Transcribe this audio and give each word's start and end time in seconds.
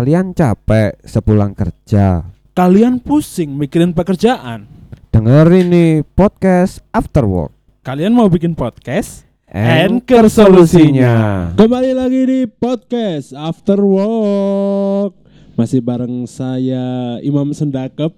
Kalian 0.00 0.32
capek 0.32 0.96
sepulang 1.04 1.52
kerja. 1.52 2.24
Kalian 2.56 3.04
pusing 3.04 3.52
mikirin 3.52 3.92
pekerjaan. 3.92 4.64
Dengerin 5.12 5.68
nih 5.68 6.08
podcast 6.16 6.80
After 6.88 7.28
Work. 7.28 7.52
Kalian 7.84 8.16
mau 8.16 8.24
bikin 8.32 8.56
podcast? 8.56 9.28
Anchor 9.52 10.32
solusinya. 10.32 11.52
Kembali 11.52 11.92
lagi 11.92 12.24
di 12.24 12.40
podcast 12.48 13.36
After 13.36 13.76
Work. 13.76 15.20
Masih 15.60 15.84
bareng 15.84 16.24
saya 16.24 17.20
Imam 17.20 17.52
Sendakep. 17.52 18.16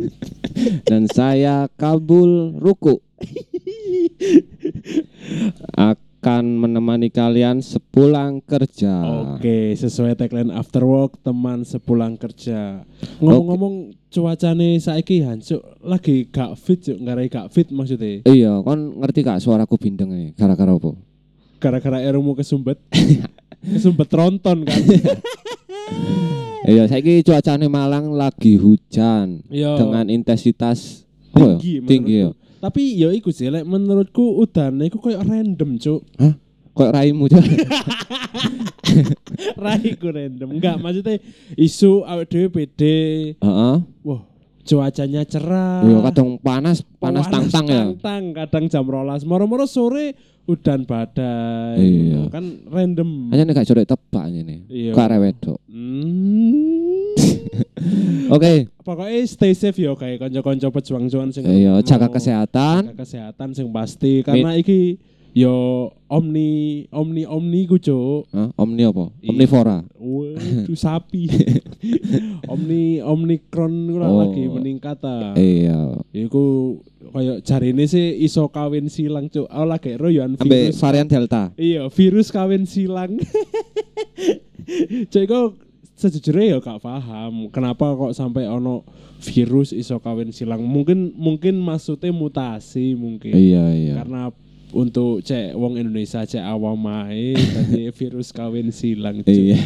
dan 0.88 1.04
saya 1.12 1.68
Kabul 1.76 2.56
Ruku 2.64 3.04
akan 6.24 6.56
menemani 6.56 7.12
kalian 7.12 7.60
sepulang 7.60 8.40
kerja. 8.40 8.96
Oke, 9.36 9.76
sesuai 9.76 10.16
tagline 10.16 10.48
After 10.56 10.80
Work 10.80 11.20
teman 11.20 11.68
sepulang 11.68 12.16
kerja. 12.16 12.80
Ngomong-ngomong 13.20 13.92
cuacane 14.08 14.80
saiki 14.80 15.20
hancur 15.20 15.60
lagi 15.84 16.24
gak 16.32 16.56
fit 16.56 16.80
cuk, 16.80 16.96
ngarai 16.96 17.28
gak 17.28 17.52
fit 17.52 17.68
maksudnya. 17.68 18.24
Iya, 18.24 18.64
kon 18.64 19.04
ngerti 19.04 19.20
gak 19.20 19.44
suaraku 19.44 19.76
bindeng 19.76 20.16
ya? 20.16 20.32
Gara-gara 20.32 20.72
apa? 20.72 20.96
Gara-gara 21.60 22.00
ermu 22.00 22.32
kesumbet. 22.32 22.80
kesumbet 23.76 24.08
tronton 24.08 24.64
kan. 24.64 24.80
Iya, 26.64 26.88
saiki 26.88 27.20
cuacane 27.20 27.68
Malang 27.68 28.16
lagi 28.16 28.56
hujan 28.56 29.44
Iya. 29.52 29.76
dengan 29.76 30.08
intensitas 30.08 31.04
apa 31.36 31.44
ya? 31.44 31.56
tinggi, 31.60 31.84
tinggi 31.84 32.14
ya. 32.24 32.30
Tapi 32.64 32.96
ya 32.96 33.12
iku 33.12 33.28
sih, 33.28 33.52
lek 33.52 33.68
menurutku 33.68 34.40
udane 34.40 34.88
iku 34.88 34.96
koyo 34.96 35.20
random, 35.20 35.76
Cuk. 35.76 36.00
Kok 36.72 36.90
raimu 36.96 37.28
Cok? 37.28 37.44
Raiku 39.64 40.08
random. 40.08 40.48
Enggak, 40.56 40.80
maksudnya 40.80 41.20
isu 41.60 42.08
awake 42.08 42.28
dhewe 42.32 42.48
pede. 42.48 42.96
Heeh. 43.36 43.76
Wah, 44.00 44.20
cuacanya 44.64 45.28
cerah. 45.28 45.84
Iya, 45.84 45.98
kadang 46.10 46.40
panas, 46.40 46.80
panas 46.96 47.28
tang-tang 47.28 47.68
ya. 47.68 47.92
Tang-tang, 47.92 48.24
kadang 48.32 48.64
jam 48.72 48.88
rolas. 48.88 49.28
Moro-moro 49.28 49.68
sore 49.68 50.16
udan 50.48 50.88
badai. 50.88 51.78
Iya. 51.78 52.32
Kan 52.32 52.64
random. 52.72 53.28
Hanya 53.28 53.44
nih 53.44 53.54
gak 53.54 53.68
jorok 53.68 53.84
tebak. 53.84 54.24
Iya. 54.72 54.96
Kok 54.96 55.04
arek 55.04 55.20
wedok. 55.20 55.58
Hmm. 55.68 56.93
Oke, 58.26 58.70
Pokoknya 58.80 59.18
stay 59.24 59.50
safe 59.50 59.80
yo 59.80 59.94
kayak 59.94 60.20
konco-konco 60.20 60.68
pejuang-juang 60.70 61.30
sing 61.30 61.42
iya 61.42 61.80
jaga 61.80 62.06
kesehatan. 62.06 62.92
jaga 62.92 63.02
kesehatan 63.02 63.48
sing 63.50 63.66
pasti 63.68 64.20
karena 64.20 64.54
iki 64.54 65.00
yo 65.34 65.90
omni 66.06 66.84
omni 66.94 67.26
omni 67.26 67.66
ku 67.66 67.74
cuk 67.74 68.30
Hah? 68.30 68.54
Omni 68.54 68.84
apa? 68.84 69.10
Omnivora. 69.20 69.82
Waduh 69.96 70.78
sapi. 70.84 71.26
Omni 72.52 73.02
Omikron 73.02 73.90
ku 73.90 73.96
lah 73.98 74.06
Oh. 74.06 74.22
lagi 74.22 74.46
meningkat 74.46 75.00
ta. 75.00 75.34
Iya. 75.34 75.98
Iku 76.14 76.78
koyo 77.10 77.42
jarine 77.42 77.82
sih 77.84 78.20
iso 78.20 78.46
kawin 78.46 78.86
silang 78.86 79.26
cuk. 79.26 79.48
Oh 79.48 79.66
lagi 79.66 79.98
ro 79.98 80.06
yo 80.06 80.22
virus. 80.38 80.78
varian 80.78 81.08
Delta. 81.08 81.50
Iya, 81.56 81.90
virus 81.90 82.30
kawin 82.30 82.62
silang. 82.62 83.18
Cuk 85.10 85.22
iku 85.22 85.40
sejujurnya 85.94 86.54
ya 86.54 86.58
gak 86.58 86.82
paham 86.82 87.46
kenapa 87.54 87.94
kok 87.94 88.12
sampai 88.18 88.50
ono 88.50 88.82
virus 89.22 89.70
iso 89.70 89.96
kawin 90.02 90.34
silang. 90.34 90.62
Mungkin 90.62 91.14
mungkin 91.14 91.58
maksudnya 91.62 92.10
mutasi 92.10 92.98
mungkin. 92.98 93.32
Iya, 93.32 93.64
iya. 93.72 93.94
Karena 94.02 94.28
untuk 94.74 95.22
cek 95.22 95.54
wong 95.54 95.78
Indonesia 95.78 96.26
cek 96.26 96.42
awam 96.42 96.74
mae 96.74 97.38
tadi 97.38 97.88
virus 98.02 98.34
kawin 98.34 98.74
silang. 98.74 99.22
Iya. 99.24 99.60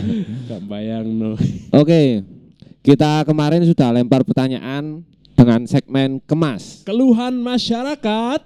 Gak 0.46 0.62
bayang 0.68 1.08
no. 1.08 1.32
Oke. 1.72 2.22
Kita 2.78 3.26
kemarin 3.26 3.66
sudah 3.66 3.92
lempar 3.92 4.22
pertanyaan 4.24 5.02
dengan 5.34 5.66
segmen 5.66 6.22
kemas. 6.24 6.86
Keluhan 6.86 7.36
masyarakat. 7.36 8.40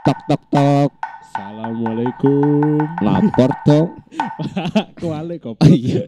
Tok 0.00 0.20
tok 0.28 0.42
tok. 0.52 0.90
Assalamualaikum. 1.40 2.76
Lapor 3.00 3.50
dong. 3.64 3.88
Pak, 4.44 4.92
kuali 5.00 5.40
goblok. 5.40 5.72
iya. 5.72 6.04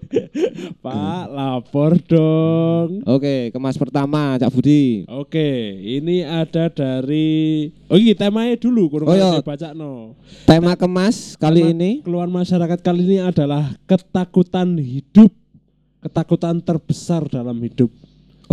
Pak, 0.76 1.24
lapor 1.32 1.96
dong. 2.04 3.00
Oke, 3.08 3.48
kemas 3.48 3.80
pertama 3.80 4.36
Cak 4.36 4.52
Budi. 4.52 5.08
Oke, 5.08 5.48
ini 5.80 6.20
ada 6.20 6.68
dari 6.68 7.64
Oh 7.88 7.96
iya 7.96 8.12
temanya 8.12 8.60
dulu 8.60 8.92
kurang 8.92 9.08
Oh, 9.08 9.16
iya. 9.16 9.40
baca 9.40 9.72
no. 9.72 10.20
Tema 10.44 10.76
kemas 10.76 11.40
kali 11.40 11.64
Tema 11.64 11.72
ini 11.72 11.90
Keluhan 12.04 12.28
masyarakat 12.28 12.78
kali 12.84 13.00
ini 13.00 13.18
adalah 13.24 13.72
ketakutan 13.88 14.76
hidup. 14.76 15.32
Ketakutan 16.04 16.60
terbesar 16.60 17.24
dalam 17.32 17.56
hidup. 17.64 17.88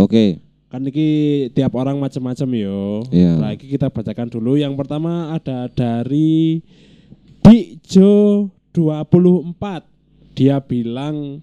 Oke. 0.00 0.40
Kan 0.70 0.86
ini 0.86 1.06
tiap 1.50 1.74
orang 1.74 1.98
macam-macam 1.98 2.48
yo. 2.54 3.02
Iya. 3.10 3.42
Lagi 3.42 3.66
kita 3.66 3.90
bacakan 3.90 4.30
dulu. 4.30 4.54
Yang 4.54 4.78
pertama 4.78 5.34
ada 5.34 5.66
dari 5.66 6.62
Dikjo 7.42 8.46
24. 8.70 9.82
Dia 10.38 10.62
bilang 10.62 11.42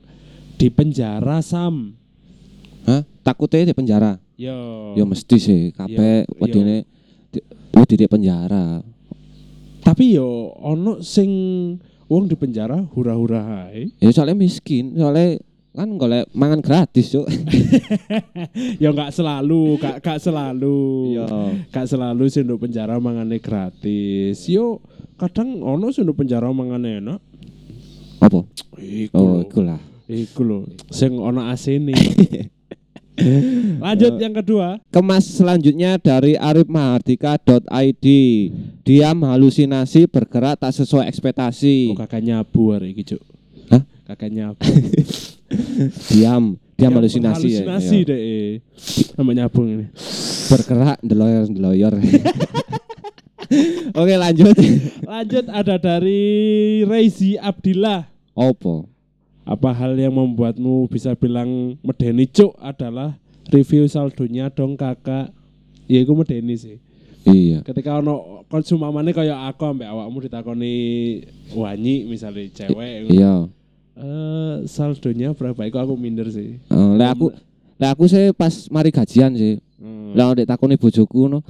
di 0.56 0.72
penjara 0.72 1.44
Sam. 1.44 1.92
Hah? 2.88 3.04
Takutnya 3.20 3.68
di 3.68 3.76
penjara. 3.76 4.16
Yo. 4.40 4.96
Ya 4.96 5.04
mesti 5.04 5.36
sih, 5.36 5.62
kabeh 5.76 6.24
Iya, 6.24 6.32
wedine 6.40 6.88
di- 7.28 7.44
wedi 7.76 7.96
di 8.00 8.08
penjara. 8.08 8.80
Tapi 9.84 10.16
yo 10.16 10.56
ono 10.56 11.04
sing 11.04 11.28
wong 12.08 12.32
di 12.32 12.40
penjara 12.40 12.80
hura-hura 12.96 13.44
hae. 13.44 13.92
Ya 14.00 14.08
soalnya 14.16 14.40
miskin, 14.40 14.96
soalnya 14.96 15.44
kan 15.78 15.94
golek 15.94 16.26
mangan 16.34 16.58
gratis, 16.58 17.14
Cuk. 17.14 17.30
Ya 18.82 18.90
nggak 18.90 19.14
selalu, 19.14 19.78
gak, 19.78 20.02
gak 20.02 20.18
selalu. 20.18 21.14
Iya. 21.14 21.26
Gak 21.70 21.86
selalu 21.86 22.24
sih 22.34 22.42
untuk 22.42 22.66
penjara 22.66 22.98
mangane 22.98 23.38
gratis. 23.38 24.50
Yo 24.50 24.82
kadang 25.22 25.62
ono 25.62 25.94
untuk 25.94 26.18
penjara 26.18 26.50
mangane 26.50 26.98
enak. 26.98 27.22
Apa? 28.18 28.42
Iku 28.82 29.14
Oh, 29.14 29.46
iku 29.46 29.62
lah. 29.62 29.78
Iku 30.10 30.42
lho, 30.42 30.60
sing 30.90 31.14
ono 31.22 31.46
asine. 31.46 31.94
Lanjut 33.82 34.18
yang 34.22 34.34
kedua. 34.34 34.78
Kemas 34.94 35.26
selanjutnya 35.26 35.98
dari 35.98 36.38
arifmahardika.id 36.38 38.08
Diam 38.86 39.18
halusinasi 39.26 40.06
bergerak 40.06 40.62
tak 40.62 40.74
sesuai 40.74 41.10
ekspektasi 41.10 41.92
Oh 41.94 41.98
kakak 41.98 42.22
nyabu 42.22 42.78
hari 42.78 42.94
iki, 42.94 43.14
Cuk. 43.14 43.22
Hah? 43.74 43.82
Kakak 44.06 44.30
nyabu. 44.34 44.62
Diam 46.10 46.58
Diam 46.78 46.94
halusinasi, 46.94 47.58
ya, 47.58 47.66
Halusinasi 47.66 47.98
ya. 48.06 48.08
deh. 48.14 48.62
Sama 49.18 49.34
nyabung 49.34 49.66
ini. 49.66 49.86
Bergerak 50.48 51.02
deloyor 51.02 51.50
deloyor 51.50 51.94
Oke 53.98 54.14
lanjut 54.20 54.54
Lanjut 55.08 55.46
ada 55.50 55.76
dari 55.82 56.22
Rezi 56.86 57.34
Abdillah. 57.42 58.06
Opo 58.38 58.86
Apa 59.42 59.74
hal 59.74 59.98
yang 59.98 60.14
membuatmu 60.14 60.86
bisa 60.92 61.18
bilang 61.18 61.82
medeni 61.82 62.30
cuk 62.30 62.54
adalah 62.62 63.18
review 63.50 63.90
saldonya 63.90 64.54
dong 64.54 64.78
kakak. 64.78 65.34
Ya 65.90 66.04
iku 66.04 66.14
medeni 66.14 66.60
sih. 66.62 66.78
Iya 67.26 67.66
Ketika 67.66 67.98
ono 68.04 68.46
konsumamane 68.52 69.18
kaya 69.18 69.50
aku 69.50 69.66
ambek 69.66 69.88
awakmu 69.90 70.30
ditakoni 70.30 70.76
wanyi 71.58 72.06
misalnya 72.06 72.46
cewek. 72.54 73.10
Iya 73.10 73.50
Eh 73.98 74.56
saldonya 74.70 75.34
berapa? 75.34 75.66
Iku 75.66 75.78
aku 75.82 75.94
minder 75.98 76.30
sih. 76.30 76.62
Eh, 76.62 76.92
Lah 76.96 77.18
aku 77.18 77.34
Lah 77.78 77.94
aku 77.94 78.06
sih 78.06 78.34
pas 78.34 78.70
mari 78.70 78.90
gajian 78.90 79.34
sih 79.34 79.58
Hmm. 79.78 80.18
Lah 80.18 80.34
ndek 80.34 80.50
takoni 80.50 80.74
bojoku 80.74 81.30
no 81.30 81.46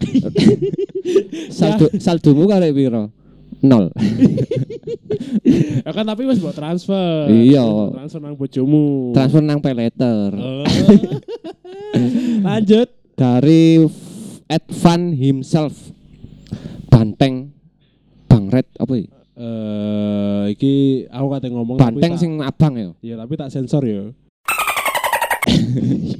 Saldo 1.57 1.87
saldomu 1.95 2.43
karek 2.43 2.75
piro? 2.75 3.07
Nol. 3.63 3.87
Ya 5.87 5.91
kan 5.95 6.03
tapi 6.03 6.27
wis 6.27 6.35
mbok 6.37 6.51
transfer. 6.51 7.31
Iya. 7.31 7.63
Transfer 7.95 8.19
nang 8.19 8.35
bojomu. 8.35 9.15
Transfer 9.15 9.39
nang 9.39 9.63
pay 9.63 9.71
letter. 9.71 10.35
Oh. 10.35 10.67
Lanjut. 12.47 12.91
dari 13.17 13.81
Advan 14.45 15.17
himself 15.17 15.89
Banteng 16.91 17.49
Bangret 18.29 18.69
apa 18.77 18.93
ya? 18.93 19.07
Eh 19.37 20.43
iki 20.49 21.05
aku 21.13 21.27
kate 21.29 21.47
ngomong 21.53 21.77
Banteng 21.77 22.17
sing 22.17 22.41
abang 22.41 22.73
ya. 22.73 22.89
Ya 23.05 23.15
tapi 23.21 23.37
tak 23.37 23.53
sensor 23.53 23.85
ya. 23.85 24.09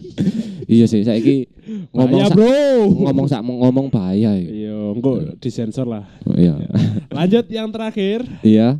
Iya 0.68 0.84
sih 0.84 1.00
saiki 1.08 1.48
ngomong 1.96 2.20
Bahaya, 2.20 2.28
sak 2.28 2.36
Bro. 2.36 2.52
ngomong 2.92 3.28
sak 3.32 3.40
ngomong 3.40 3.88
bahaya 3.88 4.36
ya. 4.36 4.48
Iya, 4.52 4.78
engko 4.92 5.24
disensor 5.40 5.88
lah. 5.88 6.04
Oh, 6.28 6.36
Iya. 6.36 6.60
Lanjut 7.08 7.48
yang 7.48 7.72
terakhir. 7.72 8.28
Iya. 8.44 8.76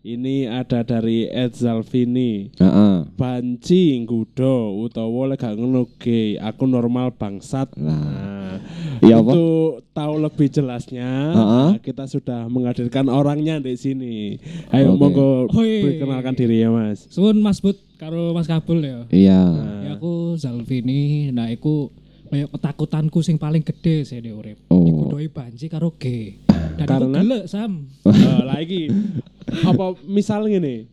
Ini 0.00 0.48
ada 0.48 0.80
dari 0.80 1.28
Ed 1.28 1.52
Zalvini. 1.52 2.48
Heeh. 2.56 3.04
Banci 3.20 4.00
nggudo 4.00 4.80
utawa 4.80 5.28
lek 5.28 5.44
gak 5.44 5.60
ngono 5.60 5.92
ge, 6.00 6.40
aku 6.40 6.64
normal 6.64 7.12
bangsat. 7.12 7.76
Lah. 7.76 8.00
Nah, 8.00 8.56
Iya 9.04 9.20
apa? 9.20 9.28
untuk 9.28 9.84
tahu 9.92 10.14
lebih 10.24 10.48
jelasnya, 10.48 11.04
Heeh. 11.36 11.68
nah, 11.76 11.80
kita 11.84 12.08
sudah 12.08 12.48
menghadirkan 12.48 13.12
orangnya 13.12 13.60
di 13.60 13.76
sini. 13.76 14.40
Ayo 14.72 14.96
Oke. 14.96 15.00
monggo 15.04 15.30
perkenalkan 15.52 16.32
diri 16.32 16.64
ya, 16.64 16.72
Mas. 16.72 17.04
Suwun 17.12 17.36
Mas 17.44 17.60
Bud 17.60 17.76
karo 18.00 18.32
Mas 18.32 18.48
Kabul 18.48 18.80
ya. 18.80 19.04
Iya. 19.12 19.36
Nah, 19.52 19.80
Ya 19.84 19.92
aku 20.00 20.32
Zalvini, 20.40 21.28
nah 21.28 21.52
iku 21.52 21.92
kaya 22.32 22.48
ketakutanku 22.48 23.20
sing 23.20 23.36
paling 23.36 23.60
gede 23.60 24.08
sih 24.08 24.16
di 24.16 24.32
urip. 24.32 24.64
Oh. 24.72 24.80
Iku 24.80 25.02
doi 25.12 25.28
banci 25.28 25.68
karo 25.68 25.92
G. 26.00 26.40
Dan 26.86 27.10
Karena? 27.10 27.38
Sam. 27.44 27.72
Nah, 28.06 28.42
lagi 28.46 28.88
apa 29.62 29.96
misal 30.04 30.46
ngene. 30.46 30.86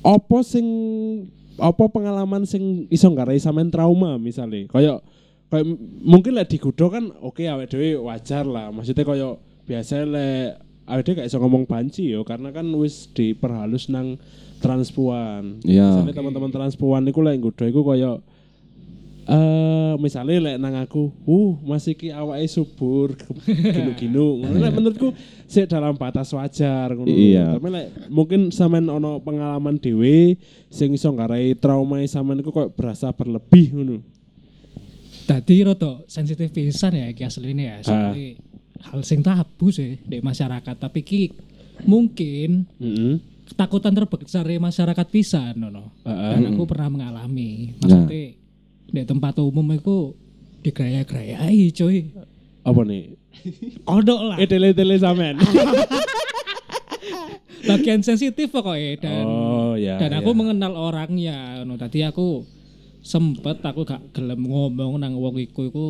Apa 0.00 0.40
sing 0.40 0.66
apa 1.60 1.84
pengalaman 1.86 2.48
sing 2.48 2.88
iso 2.88 3.04
nggarai 3.06 3.36
sampean 3.36 3.68
trauma 3.68 4.16
misalnya 4.16 4.64
kayak 4.72 5.04
kayak 5.52 5.66
mungkin 6.00 6.32
lah 6.32 6.48
digudo 6.48 6.88
kan 6.88 7.12
oke 7.20 7.44
awake 7.44 7.68
dhewe 7.68 8.00
wajar 8.00 8.48
lah 8.48 8.72
maksudnya 8.72 9.04
kayak 9.04 9.36
biasa 9.68 10.08
le 10.08 10.56
awake 10.88 11.04
dhewe 11.04 11.20
gak 11.20 11.28
iso 11.28 11.36
ngomong 11.36 11.68
banci 11.68 12.08
yo 12.08 12.24
karena 12.24 12.48
kan 12.48 12.64
wis 12.80 13.12
diperhalus 13.12 13.92
nang 13.92 14.16
transpuan 14.64 15.60
Iya. 15.60 16.00
misalnya 16.00 16.16
teman-teman 16.16 16.48
transpuan 16.48 17.04
iku 17.04 17.20
lek 17.20 17.36
nggudo 17.36 17.68
iku 17.68 17.84
kayak 17.84 18.24
eh 19.30 19.94
misalnya 20.02 20.42
lek 20.42 20.56
nang 20.58 20.74
aku, 20.74 21.14
uh 21.22 21.54
masih 21.62 21.94
ki 21.94 22.10
awake 22.10 22.50
subur. 22.50 23.14
Ngono 24.10 24.58
lek 24.58 24.72
menurutku 24.74 25.14
sih 25.46 25.70
dalam 25.70 25.94
batas 25.94 26.34
wajar 26.34 26.90
ngono. 26.98 27.06
Iya. 27.06 27.54
Tapi 27.54 27.68
lek 27.70 27.86
mungkin 28.10 28.50
sampean 28.50 28.90
ono 28.90 29.22
pengalaman 29.22 29.78
dhewe 29.78 30.34
sing 30.66 30.90
iso 30.98 31.14
nggarai 31.14 31.54
trauma 31.54 32.02
sampean 32.10 32.42
iku 32.42 32.50
kok 32.50 32.74
berasa 32.74 33.14
berlebih 33.14 33.70
ngono. 33.70 33.96
Dadi 35.30 35.62
rada 35.62 36.02
sensitif 36.10 36.50
pisan 36.50 36.98
ya 36.98 37.06
iki 37.06 37.22
asline 37.22 37.62
ya. 37.62 37.74
Ah. 37.78 37.82
Soalnya 37.86 38.26
hal 38.90 39.00
sing 39.06 39.22
tabu 39.22 39.70
sih 39.70 39.94
di 40.02 40.18
masyarakat, 40.18 40.74
tapi 40.74 41.06
ki 41.06 41.22
mungkin 41.86 42.66
Heeh. 42.82 43.22
ketakutan 43.46 43.94
terbesar 43.94 44.42
di 44.42 44.58
masyarakat 44.58 45.06
pisan 45.06 45.54
no, 45.54 45.94
Heeh. 46.02 46.30
Dan 46.34 46.50
aku 46.50 46.66
pernah 46.66 46.90
mengalami. 46.90 47.78
Maksudnya 47.78 48.39
di 48.90 49.02
tempat 49.02 49.38
umum 49.38 49.64
itu 49.70 50.12
digeraya-gerayai 50.60 51.70
cuy. 51.72 52.10
Apa 52.60 52.80
nih? 52.84 53.16
Kodok 53.82 54.20
lah. 54.26 54.36
Tele-tele 54.42 54.98
sampean. 54.98 55.38
Bagian 57.60 58.00
sensitif 58.00 58.48
pokoknya 58.50 58.96
dan 58.98 59.24
oh 59.28 59.76
ya. 59.76 60.00
dan 60.00 60.16
aku 60.16 60.32
ya. 60.32 60.36
mengenal 60.36 60.72
orangnya 60.74 61.60
no 61.62 61.76
tadi 61.76 62.00
aku 62.00 62.42
sempet 63.04 63.60
aku 63.60 63.84
gak 63.84 64.00
gelem 64.16 64.48
ngomong 64.48 64.96
nang 64.96 65.12
wong 65.20 65.36
iku 65.36 65.68
iku 65.68 65.86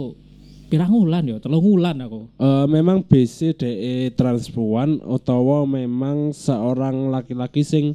pirang 0.67 0.91
wulan 0.91 1.31
ya 1.31 1.39
telung 1.39 1.63
wulan 1.63 1.95
aku 2.03 2.27
Eh, 2.37 2.67
memang 2.67 3.07
BC 3.07 3.55
DE 3.55 4.11
transpuan 4.13 4.99
utawa 5.01 5.63
memang 5.63 6.35
seorang 6.35 7.07
laki-laki 7.09 7.63
sing 7.63 7.95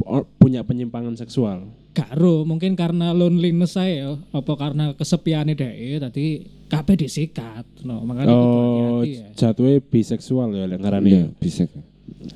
pu- 0.00 0.26
punya 0.40 0.64
penyimpangan 0.64 1.12
seksual. 1.14 1.68
Gak 1.92 2.16
ro 2.16 2.48
mungkin 2.48 2.72
karena 2.72 3.12
loneliness 3.12 3.76
saya 3.76 4.16
apa 4.32 4.52
karena 4.56 4.96
kesepian 4.96 5.52
deh 5.52 6.00
tadi 6.00 6.40
kabeh 6.72 6.96
disikat 6.96 7.68
no 7.84 8.00
makanya 8.08 8.32
Oh, 8.32 9.04
ya. 9.04 9.28
jatuhnya 9.36 9.84
biseksual 9.84 10.56
ya 10.56 10.64
lek 10.64 10.80
ngarani. 10.80 11.08
Iya, 11.12 11.20
ya. 11.20 11.26
bisa. 11.36 11.68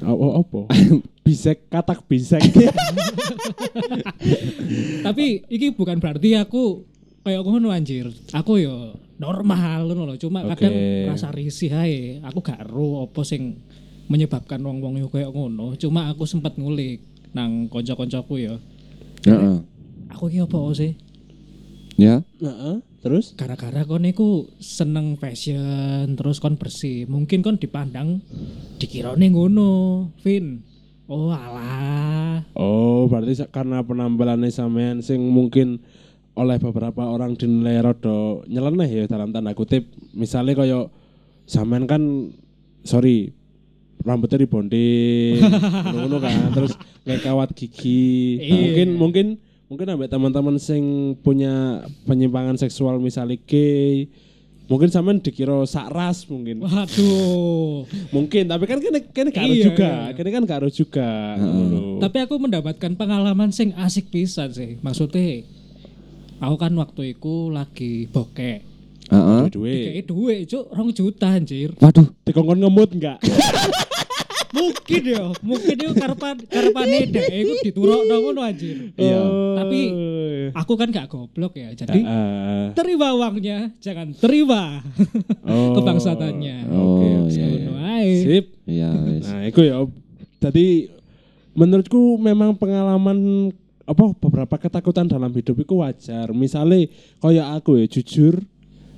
Oh, 0.04 0.12
oh, 0.12 0.32
apa? 0.44 0.60
bisek 1.26 1.72
katak 1.72 2.04
bisek. 2.04 2.44
tapi 5.06 5.42
iki 5.48 5.72
bukan 5.72 5.98
berarti 5.98 6.36
aku 6.36 6.84
kayak 7.22 7.42
ngono 7.42 7.74
anjir 7.74 8.06
aku 8.30 8.62
yo 8.62 8.94
normal 9.18 9.88
ngono 9.90 10.14
loh 10.14 10.16
cuma 10.20 10.44
kadang 10.54 10.70
Oke. 10.74 11.08
rasa 11.10 11.32
risih 11.32 11.72
ae 11.74 11.98
aku 12.22 12.38
gak 12.44 12.62
ro 12.68 13.08
apa 13.08 13.20
sing 13.26 13.58
menyebabkan 14.06 14.62
wong-wong 14.62 15.00
yo 15.02 15.08
kayak 15.10 15.32
ngono 15.34 15.74
cuma 15.74 16.06
aku 16.12 16.22
sempat 16.28 16.54
ngulik 16.54 17.02
nang 17.34 17.66
konco-koncoku 17.66 18.38
ya 18.38 18.54
Heeh. 19.34 19.58
aku 20.14 20.24
ki 20.30 20.46
apa 20.46 20.58
sih 20.76 20.92
Ya. 21.96 22.20
Heeh. 22.44 22.84
Terus? 23.00 23.32
gara-gara 23.40 23.86
kon 23.88 24.04
niku 24.04 24.50
seneng 24.60 25.16
fashion 25.16 26.12
terus 26.18 26.42
kon 26.42 26.60
bersih 26.60 27.08
mungkin 27.08 27.40
kon 27.40 27.56
dipandang 27.56 28.20
dikirane 28.76 29.32
ngono 29.32 29.70
Vin 30.20 30.60
oh 31.08 31.32
alah 31.32 32.42
Oh, 32.56 33.04
berarti 33.08 33.44
karena 33.52 33.84
penampilannya 33.84 34.48
sampean 34.48 35.04
sing 35.04 35.20
mungkin 35.28 35.84
oleh 36.36 36.56
beberapa 36.56 37.04
orang 37.04 37.36
dinilai 37.36 37.84
rada 37.84 38.40
nyeleneh 38.48 38.88
ya 38.88 39.04
dalam 39.04 39.28
tanda 39.28 39.52
kutip. 39.52 39.92
Misalnya 40.16 40.56
kayak 40.56 40.88
sampean 41.44 41.84
kan 41.84 42.32
sorry 42.80 43.35
rambutnya 44.06 44.38
dibonding 44.40 45.42
ngono 45.92 46.16
kan 46.16 46.54
terus 46.54 46.72
kayak 47.02 47.22
kawat 47.22 47.50
gigi 47.52 48.38
Nah, 48.38 48.46
Iya. 48.46 48.54
mungkin 48.62 48.88
mungkin 48.96 49.26
mungkin 49.66 49.86
ambek 49.90 50.08
teman-teman 50.08 50.56
sing 50.56 50.82
punya 51.20 51.82
penyimpangan 52.04 52.54
seksual 52.54 52.96
misalnya 52.96 53.34
gay 53.42 54.06
mungkin 54.66 54.86
sampean 54.88 55.18
dikira 55.18 55.62
sak 55.64 55.90
ras 55.90 56.26
mungkin 56.26 56.58
waduh 56.60 57.82
mungkin 58.14 58.46
tapi 58.46 58.64
kan 58.64 58.78
kene 58.78 59.02
kene 59.08 59.30
harus 59.30 59.50
Iya, 59.52 59.64
juga 59.64 59.90
iya. 60.04 60.14
kene 60.14 60.28
kan 60.28 60.42
gak 60.42 60.58
harus 60.60 60.74
juga 60.74 61.08
ngono. 61.36 61.98
Tapi 61.98 62.16
aku 62.20 62.34
mendapatkan 62.36 62.92
pengalaman 62.92 63.50
sing 63.50 63.74
asik 63.74 64.06
pisan 64.08 64.50
sih. 64.50 64.78
Maksudnya 64.80 65.42
aku 66.38 66.56
kan 66.56 66.74
waktu 66.74 67.12
itu 67.12 67.48
lagi 67.48 68.06
bokek. 68.06 68.58
Heeh. 69.06 69.42
duwe 69.48 69.70
Kayak 69.70 70.04
duit 70.04 70.40
cuk 70.46 70.66
rong 70.68 70.90
juta 70.90 71.30
anjir. 71.32 71.70
Waduh, 71.78 72.10
dikongkon 72.22 72.58
ngemut 72.58 72.90
enggak 72.90 73.18
mungkin 74.52 75.02
ya, 75.02 75.24
mungkin 75.42 75.74
itu 75.74 75.92
karepan 75.94 76.36
karepane 76.46 76.98
dhek 77.08 77.26
iku 77.30 77.52
diturokno 77.64 78.14
ngono 78.20 78.40
anjir. 78.42 78.92
Iya. 78.94 79.20
Tapi 79.56 79.80
aku 80.52 80.72
kan 80.74 80.88
gak 80.90 81.08
goblok 81.08 81.54
ya. 81.54 81.72
Jadi 81.72 82.00
Heeh. 82.02 82.64
terima 82.74 83.10
uangnya, 83.12 83.72
jangan 83.78 84.14
terima 84.14 84.82
Oh. 85.42 85.74
kebangsatannya. 85.74 86.56
Oke, 86.68 86.76
Oh, 86.76 87.24
oke. 87.26 87.32
iya, 87.32 87.46
Ngono 87.46 87.72
ae. 87.80 88.10
Sip. 88.22 88.44
Iya, 88.66 88.90
wis. 89.06 89.26
Nah, 89.26 89.42
itu 89.46 89.60
ya. 89.62 89.76
Tadi 90.36 90.66
menurutku 91.52 92.20
memang 92.20 92.52
pengalaman 92.54 93.50
apa 93.86 94.04
beberapa 94.18 94.58
ketakutan 94.58 95.06
dalam 95.06 95.30
hidup 95.30 95.56
itu 95.56 95.74
wajar. 95.78 96.34
Misalnya 96.34 96.90
kayak 97.22 97.62
aku 97.62 97.78
ya 97.78 97.86
jujur 97.86 98.42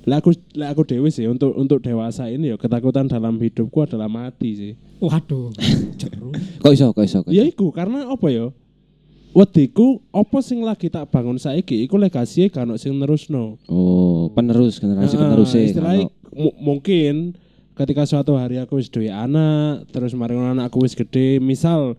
lah 0.09 0.17
aku 0.25 0.33
lah 0.57 0.73
aku 0.73 0.81
dewe 0.89 1.13
sih 1.13 1.29
untuk 1.29 1.53
untuk 1.53 1.85
dewasa 1.85 2.25
ini 2.25 2.49
ya 2.49 2.57
ketakutan 2.57 3.05
dalam 3.05 3.37
hidupku 3.37 3.85
adalah 3.85 4.09
mati 4.09 4.49
sih. 4.57 4.73
Waduh. 4.97 5.53
Kok 6.65 6.71
iso, 6.73 6.91
kok 6.91 7.05
iso, 7.05 7.23
kok 7.23 7.31
Ya 7.31 7.45
iku 7.45 7.69
karena 7.71 8.09
apa 8.09 8.27
ya? 8.33 8.49
Wediku 9.29 10.01
apa 10.09 10.41
sing 10.41 10.65
lagi 10.65 10.89
tak 10.89 11.13
bangun 11.13 11.37
saiki 11.37 11.85
iku 11.85 12.01
legasi 12.01 12.49
kan 12.49 12.65
sing 12.81 12.97
nerusno. 12.97 13.61
Oh, 13.69 14.33
penerus 14.33 14.81
generasi 14.81 15.13
Heeh, 15.15 15.21
penerus 15.21 15.53
istilahnya 15.53 16.09
mungkin 16.57 17.37
ketika 17.77 18.09
suatu 18.09 18.35
hari 18.35 18.57
aku 18.57 18.81
wis 18.81 18.89
duwe 18.89 19.13
anak, 19.13 19.85
terus 19.93 20.17
mari 20.17 20.33
anakku 20.33 20.81
wis 20.81 20.97
gede, 20.97 21.37
misal 21.37 21.93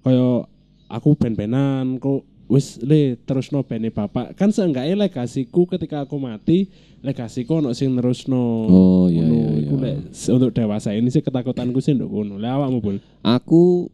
kaya 0.00 0.48
aku 0.88 1.14
ben-benan 1.14 2.00
kok 2.00 2.24
wis 2.52 2.76
le 2.78 3.16
terus 3.18 3.48
no 3.48 3.62
bene 3.62 3.88
bapak 3.88 4.36
kan 4.36 4.48
seenggaknya 4.48 4.92
legasiku 4.98 5.64
ketika 5.66 6.04
aku 6.04 6.16
mati 6.16 6.68
legasiku 7.00 7.58
ono 7.58 7.72
sing 7.72 7.90
nerusno 7.90 8.68
Oh, 8.68 9.04
iya, 9.06 9.24
iya, 9.24 9.48
iku 9.58 9.74
iya. 9.74 9.84
lek 9.88 10.12
s- 10.12 10.28
untuk 10.28 10.50
dewasa 10.50 10.92
ini 10.92 11.08
sih 11.08 11.18
ketakutanku 11.18 11.80
sih 11.80 11.92
nduk 11.92 12.06
ngono 12.06 12.36
lek 12.36 12.52
awakmu 12.52 12.78
bul 12.78 12.96
Aku 13.22 13.88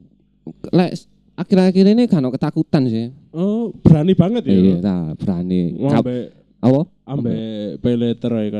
lek 0.68 0.98
akhir-akhir 1.34 1.86
ini 1.88 2.04
kan 2.04 2.26
ketakutan 2.26 2.82
sih. 2.84 3.14
oh 3.30 3.70
berani 3.78 4.12
banget 4.12 4.42
ya 4.42 4.52
Iya, 4.52 4.74
tak 4.80 5.06
berani. 5.16 5.60
Ambe 5.78 6.16
Apa? 6.58 6.82
ambe 7.06 7.34
pay 7.78 7.94
letter 7.94 8.32
ya 8.34 8.58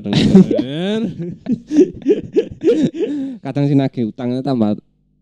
Kadang 3.40 3.64
sih 3.64 3.75
nagih 3.75 4.05
utang 4.07 4.38
tambah 4.40 4.78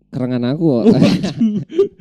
kerengan 0.08 0.44
aku. 0.46 0.84
kok. 0.84 0.84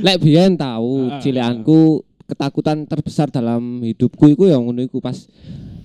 Lek 0.00 0.16
biyen 0.24 0.56
tahu 0.56 1.12
Ah, 1.12 1.20
cilianku 1.20 2.00
ketakutan 2.24 2.86
terbesar 2.88 3.28
dalam 3.28 3.84
hidupku 3.84 4.30
iku 4.32 4.48
ya 4.48 4.56
ngono 4.56 4.80
iku 4.80 5.02
pas 5.02 5.28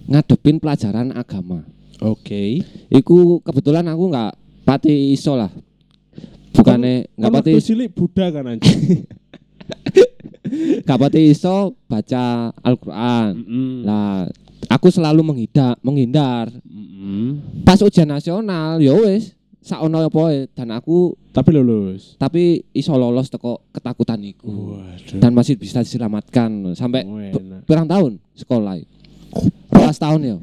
ngadepin 0.08 0.62
pelajaran 0.62 1.12
agama. 1.12 1.66
oke 2.00 2.62
Iku 2.88 3.42
kebetulan 3.44 3.88
aku 3.92 4.04
nggak 4.14 4.32
pati 4.64 5.12
iso 5.12 5.36
lah. 5.36 5.52
Bukannya 6.56 7.12
nggak 7.20 7.34
pati 7.34 7.52
waktu 7.52 7.68
cilik 7.68 7.90
Buddha 7.92 8.32
kan 8.32 8.48
anjing 8.48 9.04
nggak 10.86 11.00
pati 11.02 11.20
iso 11.36 11.76
baca 11.90 12.56
Al-Qur'an. 12.64 13.34
Mm-mm. 13.36 13.84
Lah 13.84 14.30
aku 14.72 14.88
selalu 14.88 15.20
menghindar, 15.26 15.76
menghindar. 15.84 16.48
Mm-mm. 16.64 17.42
Pas 17.68 17.82
ujian 17.82 18.08
nasional 18.08 18.80
ya 18.80 18.94
wis 18.96 19.36
saono 19.66 19.98
apa 20.00 20.14
wae 20.16 20.46
dan 20.54 20.70
aku 20.70 21.18
Tapi 21.34 21.50
lulus. 21.52 22.14
tapi 22.16 22.62
iso 22.72 22.94
lolos 22.94 23.28
teko 23.28 23.66
ketakutan 23.74 24.22
iku. 24.22 24.78
Waduh. 24.78 25.18
Dan 25.18 25.34
masih 25.34 25.58
bisa 25.58 25.82
diselamatkan 25.82 26.78
sampai 26.78 27.02
Oh, 27.04 27.18
be- 27.18 27.34
enak. 27.36 27.66
pirang 27.66 27.90
tahun 27.90 28.22
sekolah. 28.34 28.78
Rolas 29.68 30.00
tahun 30.00 30.20
ya. 30.24 30.36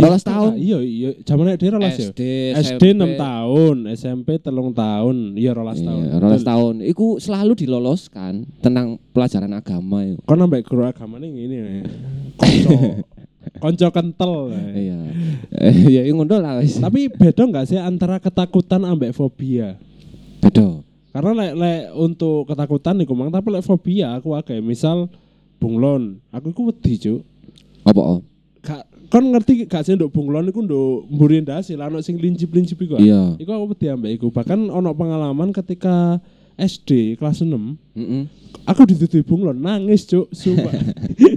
Rolas 0.00 0.24
tahun. 0.24 0.56
Iya, 0.56 0.78
iya. 0.80 1.10
Zaman 1.20 1.52
dia 1.52 1.68
rolas 1.68 1.92
ya. 1.92 2.08
SD, 2.56 2.96
6 2.96 3.20
tahun, 3.20 3.76
SMP 3.92 4.40
telung 4.40 4.72
tahun, 4.72 5.36
iya 5.36 5.52
rolas 5.52 5.76
tahun. 5.76 6.08
Iya, 6.08 6.16
rolas 6.16 6.40
tahun. 6.40 6.74
Iku 6.80 7.20
selalu 7.20 7.52
diloloskan 7.52 8.48
tentang 8.64 8.96
pelajaran 9.12 9.52
agama 9.52 10.08
itu. 10.08 10.24
Kau 10.24 10.32
nambah 10.32 10.56
guru 10.64 10.88
agama 10.88 11.20
nih 11.20 11.28
ini 11.28 11.56
ya. 11.60 11.68
Konco. 13.60 13.88
Kental. 13.92 14.32
ya. 14.54 14.62
Iya. 14.76 14.98
Ya 15.88 16.02
iku 16.04 16.22
ngono 16.22 16.36
lah 16.40 16.60
wis. 16.60 16.76
Tapi 16.76 17.08
beda 17.08 17.42
nggak 17.48 17.66
sih 17.68 17.78
antara 17.80 18.20
ketakutan 18.20 18.84
ambek 18.84 19.16
fobia? 19.16 19.76
Beda. 20.40 20.80
Karena 21.10 21.30
lek 21.34 21.52
lek 21.58 21.80
untuk 21.98 22.46
ketakutan 22.46 22.94
nih 23.02 23.06
kumang, 23.08 23.34
tapi 23.34 23.50
lek 23.50 23.66
fobia 23.66 24.14
aku 24.14 24.38
agak 24.38 24.62
misal 24.62 25.10
bunglon, 25.58 26.22
aku 26.30 26.54
iku 26.54 26.70
wedi 26.70 26.94
cuk. 26.96 27.20
Apa? 27.84 28.00
oh? 28.00 28.20
Gak 28.62 28.86
kon 29.10 29.26
ngerti 29.34 29.66
gak 29.66 29.82
sih 29.82 29.98
nduk 29.98 30.14
bunglon 30.14 30.46
iku 30.48 30.62
nduk 30.62 31.10
mburi 31.10 31.42
ndase 31.42 31.74
lah 31.74 31.90
ono 31.90 31.98
sing 31.98 32.14
lincip-lincip 32.20 32.78
iku. 32.78 32.96
ah. 32.96 33.02
Iya. 33.02 33.22
Iku 33.42 33.50
aku 33.50 33.74
wedi 33.74 33.86
ambek 33.90 34.10
iku. 34.22 34.26
Bahkan 34.30 34.70
ono 34.70 34.94
pengalaman 34.94 35.50
ketika 35.50 36.22
SD 36.60 37.16
kelas 37.16 37.40
6 37.40 37.56
Heeh. 37.96 38.28
aku 38.68 38.84
ditutui 38.84 39.24
bunglon 39.24 39.56
nangis 39.56 40.04
cuk 40.04 40.28
sumpah 40.28 40.76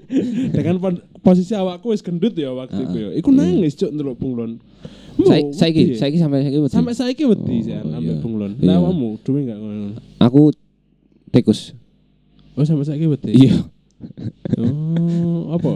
dengan 0.53 0.75
pon- 0.77 1.01
posisi 1.19 1.51
awakku 1.51 1.89
wis 1.89 2.00
gendut 2.00 2.31
ya 2.31 2.53
waktu 2.53 2.77
itu 2.79 2.98
ya 3.00 3.10
iku 3.13 3.29
nangis 3.29 3.74
cuk 3.74 3.89
ndelok 3.89 4.15
bunglon 4.15 4.62
saiki 5.51 5.93
ya? 5.93 5.98
saiki 6.00 6.17
sampai 6.17 6.41
saiki 6.43 6.57
wedi. 6.60 6.72
sampai 6.72 6.93
saiki 6.93 7.24
wedi 7.24 7.41
Oh, 7.43 7.60
sih 7.60 7.69
iya. 7.69 7.81
ambek 7.81 8.17
bunglon 8.19 8.51
Iya. 8.55 8.67
lah 8.67 8.77
kamu 8.83 9.07
duwe 9.19 9.39
enggak 9.41 9.57
ngono 9.57 9.88
Aku 10.19 10.41
tikus. 11.29 11.74
oh 12.53 12.62
sampai 12.62 12.86
saiki 12.86 13.05
wedi 13.05 13.31
Iya. 13.36 13.57
oh 14.57 15.53
apa 15.53 15.72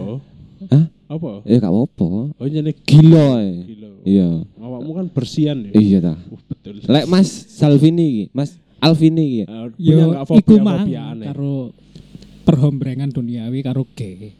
Hah? 0.68 0.84
apa 1.08 1.30
Eh 1.46 1.56
gak 1.56 1.70
apa-apa. 1.70 2.08
oh 2.34 2.46
jadi 2.46 2.72
Gila. 2.76 3.26
eh. 3.40 3.56
gila 3.64 3.88
Iya. 4.04 4.28
awakmu 4.58 4.90
kan 4.92 5.06
bersihan 5.08 5.58
ya 5.64 5.72
Iya 5.72 5.98
ta. 6.02 6.14
Uh, 6.14 6.38
betul 6.44 6.74
Lek 6.84 7.06
Mas 7.06 7.28
Salvini 7.48 8.04
iki, 8.04 8.24
Mas 8.30 8.50
Alvini 8.78 9.24
iki. 9.24 9.42
Ah, 9.44 9.66
punya 9.68 9.90
Yo 9.90 9.96
enggak 10.06 10.22
iku 10.22 10.30
fobia 10.30 10.60
mang 10.60 10.78
fobia 10.82 11.00
aneh 11.08 11.26
karo 11.26 11.54
perhombrengan 12.42 13.10
duniawi 13.10 13.58
karo 13.60 13.82
gay. 13.92 14.32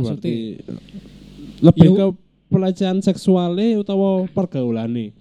Maksudnya- 0.00 0.16
berarti 0.16 0.34
lebih 1.60 1.88
Yo- 1.92 1.96
ke 1.96 2.06
pelecehan 2.50 2.98
seksualnya 2.98 3.78
utawa 3.78 4.26
pergaulane 4.32 5.14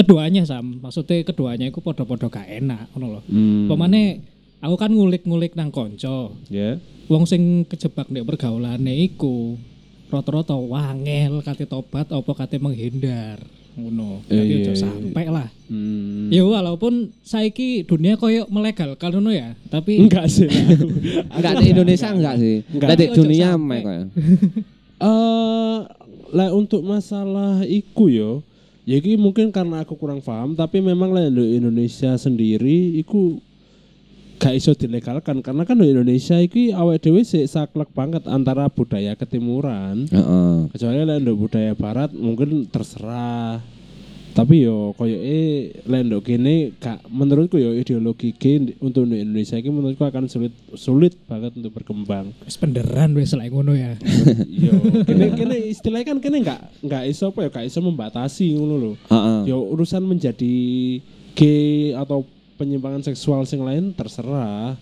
Keduanya 0.00 0.48
sam, 0.48 0.80
maksudnya 0.80 1.20
keduanya 1.28 1.68
iku 1.68 1.84
podo-podo 1.84 2.32
gak 2.32 2.48
enak 2.48 2.88
ngono 2.96 3.18
lho. 3.18 3.20
Hmm. 3.28 3.68
Pemane 3.68 4.24
aku 4.64 4.80
kan 4.80 4.88
ngulik-ngulik 4.96 5.52
nang 5.52 5.68
konco. 5.68 6.40
Ya. 6.48 6.80
Wong 7.12 7.28
sing 7.28 7.68
kejebak 7.68 8.08
nek 8.08 8.24
pergaulane 8.24 8.96
iku 8.96 9.60
rata-rata 10.08 10.56
wangel 10.56 11.44
kate 11.44 11.68
tobat 11.68 12.08
apa 12.08 12.32
kate 12.32 12.56
menghindar 12.56 13.44
ngono. 13.78 14.24
Eh, 14.26 14.34
iya, 14.34 14.42
aja 14.42 14.72
iya. 14.72 14.78
sampai 14.78 15.26
lah. 15.30 15.48
Hmm. 15.70 16.30
Ya 16.30 16.42
walaupun 16.42 17.14
saiki 17.22 17.86
dunia 17.86 18.18
koyo 18.18 18.46
melegalkan 18.50 19.14
ngono 19.14 19.30
ya, 19.30 19.54
tapi 19.70 20.02
Enggak 20.02 20.26
sih. 20.26 20.50
aku. 20.50 20.74
Enggak 21.38 21.54
di 21.62 21.66
Indonesia 21.70 22.08
enggak 22.10 22.34
sih. 22.38 22.56
Enggak. 22.70 22.88
Enggak 22.90 22.98
di 22.98 23.06
dunia 23.14 23.48
mek 23.58 23.82
kok. 23.82 23.94
Eh, 25.00 25.78
lah 26.36 26.52
untuk 26.52 26.84
masalah 26.84 27.64
iku 27.64 28.12
yo, 28.12 28.44
ya 28.84 29.00
iki 29.00 29.16
mungkin 29.16 29.48
karena 29.48 29.80
aku 29.80 29.96
kurang 29.96 30.20
paham, 30.20 30.52
tapi 30.52 30.84
memang 30.84 31.08
lah 31.08 31.24
Indonesia 31.32 32.20
sendiri 32.20 33.00
iku 33.00 33.40
gak 34.40 34.56
iso 34.56 34.72
dilegalkan 34.72 35.44
karena 35.44 35.68
kan 35.68 35.76
di 35.76 35.92
Indonesia 35.92 36.40
iki 36.40 36.72
awake 36.72 37.04
dhewe 37.04 37.20
sik 37.20 37.44
saklek 37.44 37.92
banget 37.92 38.24
antara 38.24 38.72
budaya 38.72 39.12
ketimuran. 39.12 40.08
Heeh. 40.08 40.72
Kecuali 40.72 41.04
lah 41.04 41.20
di 41.20 41.32
budaya 41.36 41.76
barat 41.76 42.08
mungkin 42.16 42.64
terserah. 42.72 43.60
Tapi 44.30 44.62
yo 44.64 44.96
koyo 44.96 45.18
eh 45.20 45.84
lendok 45.84 46.24
kene 46.24 46.72
gak 46.80 47.04
menurutku 47.12 47.60
yo 47.60 47.76
ideologi 47.76 48.32
gay 48.32 48.72
untuk 48.80 49.04
di 49.10 49.20
Indonesia 49.20 49.60
ini 49.60 49.68
menurutku 49.68 50.06
akan 50.06 50.30
sulit 50.30 50.54
sulit 50.72 51.18
banget 51.28 51.52
untuk 51.60 51.76
berkembang. 51.76 52.32
wis 52.46 52.56
penderan 52.56 53.12
wis 53.18 53.36
lek 53.36 53.52
ngono 53.52 53.76
ya. 53.76 53.98
Yo, 54.64 54.72
kene 55.04 55.36
kene 55.36 55.56
istilahnya 55.68 56.14
kan 56.14 56.18
kene 56.22 56.46
nggak 56.46 56.60
nggak 56.80 57.04
iso 57.10 57.34
apa 57.34 57.44
ya, 57.44 57.48
nggak 57.52 57.66
iso 57.68 57.78
membatasi 57.84 58.54
ngono 58.56 58.74
lho. 58.78 58.92
Heeh. 59.10 59.52
Yo 59.52 59.66
urusan 59.66 60.06
menjadi 60.06 60.56
gay 61.34 61.92
atau 61.98 62.24
penyimpangan 62.60 63.00
seksual 63.00 63.48
sing 63.48 63.64
lain 63.64 63.96
terserah. 63.96 64.76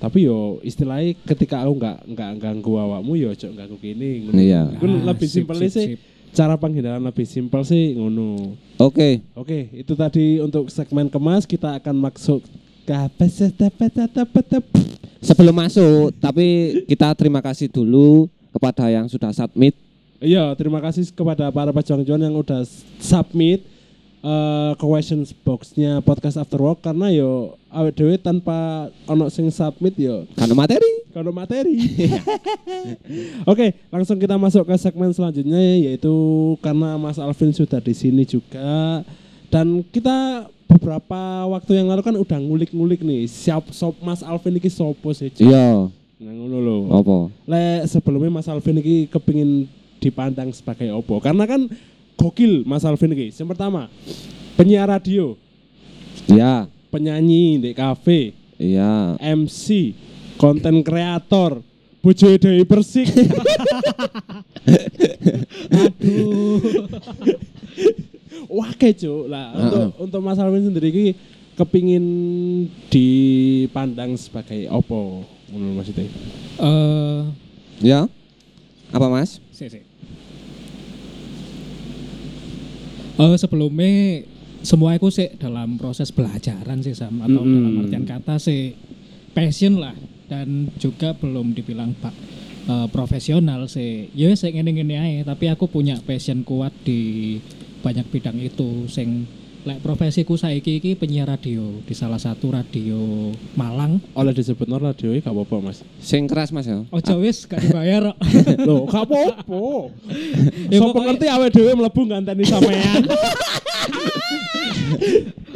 Tapi 0.00 0.24
yo 0.24 0.62
istilahnya 0.64 1.12
ketika 1.28 1.60
aku 1.60 1.76
nggak 1.76 1.98
nggak 2.08 2.30
ganggu 2.40 2.72
awakmu 2.80 3.12
yo 3.18 3.34
cok 3.36 3.52
ganggu 3.52 3.76
kene 3.76 4.24
ngono. 4.24 4.40
Iya. 4.40 4.62
Ah, 4.72 5.02
lebih 5.12 5.28
simpel 5.28 5.58
sih. 5.68 5.68
sip. 5.68 6.00
Cara 6.32 6.54
penghindaran 6.56 7.02
lebih 7.02 7.26
simpel 7.28 7.60
sih 7.68 7.98
ngono. 7.98 8.56
Oke. 8.80 9.20
Oke, 9.36 9.68
itu 9.74 9.92
tadi 9.92 10.40
untuk 10.40 10.72
segmen 10.72 11.10
kemas 11.12 11.44
kita 11.44 11.76
akan 11.82 11.98
masuk 11.98 12.40
ke? 12.86 12.96
Sebelum 15.18 15.50
masuk, 15.50 16.14
tapi 16.22 16.78
kita 16.86 17.10
terima 17.18 17.42
kasih 17.42 17.66
dulu 17.66 18.30
kepada 18.54 18.86
yang 18.86 19.10
sudah 19.10 19.34
submit. 19.34 19.74
Iya, 20.22 20.54
terima 20.54 20.78
kasih 20.78 21.10
kepada 21.10 21.50
para 21.50 21.74
pejuang-pejuang 21.74 22.22
yang 22.22 22.38
udah 22.38 22.62
submit 23.02 23.66
eh 24.18 24.72
questions 24.76 25.30
box-nya 25.30 26.02
podcast 26.02 26.34
after 26.36 26.58
work 26.58 26.82
karena 26.82 27.06
yo 27.08 27.54
awet 27.70 27.94
dhewe 27.94 28.18
tanpa 28.18 28.88
ono 29.06 29.30
sing 29.30 29.46
submit 29.48 29.94
yo 29.94 30.26
Karena 30.34 30.54
materi. 30.54 30.90
kalau 31.08 31.30
materi. 31.30 31.74
Oke, 33.50 33.74
langsung 33.90 34.18
kita 34.18 34.38
masuk 34.38 34.62
ke 34.62 34.74
segmen 34.76 35.10
selanjutnya 35.10 35.58
yaitu 35.58 36.10
karena 36.58 36.94
Mas 36.94 37.18
Alvin 37.18 37.50
sudah 37.50 37.78
di 37.78 37.94
sini 37.94 38.22
juga 38.22 39.02
dan 39.48 39.82
kita 39.88 40.46
beberapa 40.68 41.48
waktu 41.48 41.80
yang 41.80 41.88
lalu 41.88 42.02
kan 42.04 42.14
udah 42.14 42.38
ngulik-ngulik 42.38 43.00
nih 43.00 43.24
siap 43.24 43.72
sop 43.72 43.96
Mas 43.98 44.20
Alvin 44.20 44.58
iki 44.58 44.68
sopo 44.68 45.10
sih. 45.10 45.32
Iya. 45.40 45.88
Nah, 46.18 46.32
ngono 46.34 46.58
lho. 46.58 46.78
Apa? 46.92 47.16
Le 47.46 47.86
sebelumnya 47.86 48.30
Mas 48.30 48.50
Alvin 48.50 48.78
ini 48.78 49.06
kepingin 49.06 49.70
dipandang 49.98 50.50
sebagai 50.54 50.90
opo 50.94 51.18
karena 51.18 51.42
kan 51.42 51.66
gokil 52.18 52.66
Mas 52.66 52.82
Alvin 52.82 53.14
ini. 53.14 53.30
Yang 53.30 53.48
pertama 53.54 53.86
penyiar 54.58 54.90
radio, 54.90 55.38
Iya. 56.26 56.66
penyanyi 56.90 57.62
di 57.62 57.70
kafe, 57.72 58.34
Iya. 58.58 59.14
MC, 59.22 59.94
konten 60.34 60.82
kreator, 60.82 61.62
bojo 62.02 62.26
Dewi 62.34 62.66
Persik. 62.66 63.06
Aduh. 65.72 66.58
Wah 68.48 68.72
cuk 68.72 69.24
lah 69.28 69.52
untuk 69.54 69.78
Heeh. 69.78 70.02
untuk 70.02 70.20
Mas 70.20 70.40
Alvin 70.40 70.64
sendiri 70.64 70.88
ini 70.88 71.06
kepingin 71.54 72.04
dipandang 72.88 74.14
sebagai 74.14 74.66
opo 74.70 75.22
ngono 75.48 75.78
maksudnya. 75.78 76.06
Eh, 76.58 77.20
Ya. 77.78 78.10
Apa 78.90 79.06
Mas? 79.06 79.38
sik 79.52 79.70
sik. 79.70 79.84
Eh 83.18 83.34
sebelumnya 83.34 84.22
semua 84.62 84.94
itu 84.94 85.10
sih 85.10 85.26
dalam 85.38 85.74
proses 85.74 86.14
belajaran 86.14 86.82
sih 86.82 86.94
Sam 86.94 87.18
atau 87.18 87.42
Mm-mm. 87.42 87.54
dalam 87.54 87.74
artian 87.82 88.06
kata 88.06 88.38
sih 88.38 88.74
passion 89.34 89.78
lah 89.82 89.94
dan 90.30 90.70
juga 90.78 91.14
belum 91.18 91.50
dibilang 91.54 91.98
pak 91.98 92.14
eh, 92.70 92.86
profesional 92.94 93.66
sih. 93.66 94.06
Ya 94.14 94.30
saya 94.38 94.54
ngene-ngene 94.54 94.96
aja, 94.98 95.34
tapi 95.34 95.50
aku 95.50 95.66
punya 95.66 95.98
passion 96.02 96.46
kuat 96.46 96.70
di 96.86 97.38
banyak 97.82 98.06
bidang 98.10 98.38
itu 98.38 98.86
sing 98.90 99.26
lek 99.68 99.84
profesiku 99.84 100.32
saiki 100.32 100.80
iki 100.80 100.96
penyiar 100.96 101.28
radio 101.28 101.60
di 101.84 101.92
salah 101.92 102.16
satu 102.16 102.56
radio 102.56 102.96
Malang. 103.52 104.00
Oleh 104.16 104.32
disebut 104.32 104.64
nor 104.64 104.80
radio 104.80 105.12
gak 105.12 105.28
apa-apa 105.28 105.60
Mas. 105.60 105.84
Sing 106.00 106.24
keras 106.24 106.48
Mas 106.48 106.64
ya. 106.64 106.88
Ojo 106.88 107.14
wis 107.20 107.44
gak 107.44 107.60
dibayar 107.60 108.08
kok. 108.08 108.16
Loh, 108.68 108.88
gak 108.88 109.04
apa-apa. 109.04 109.60
Ya, 110.72 110.80
Sopo 110.80 110.96
pokoknya- 110.96 111.04
ngerti 111.12 111.26
awake 111.28 111.52
dhewe 111.52 111.72
mlebu 111.76 112.00
nganteni 112.08 112.44
sampean. 112.48 113.04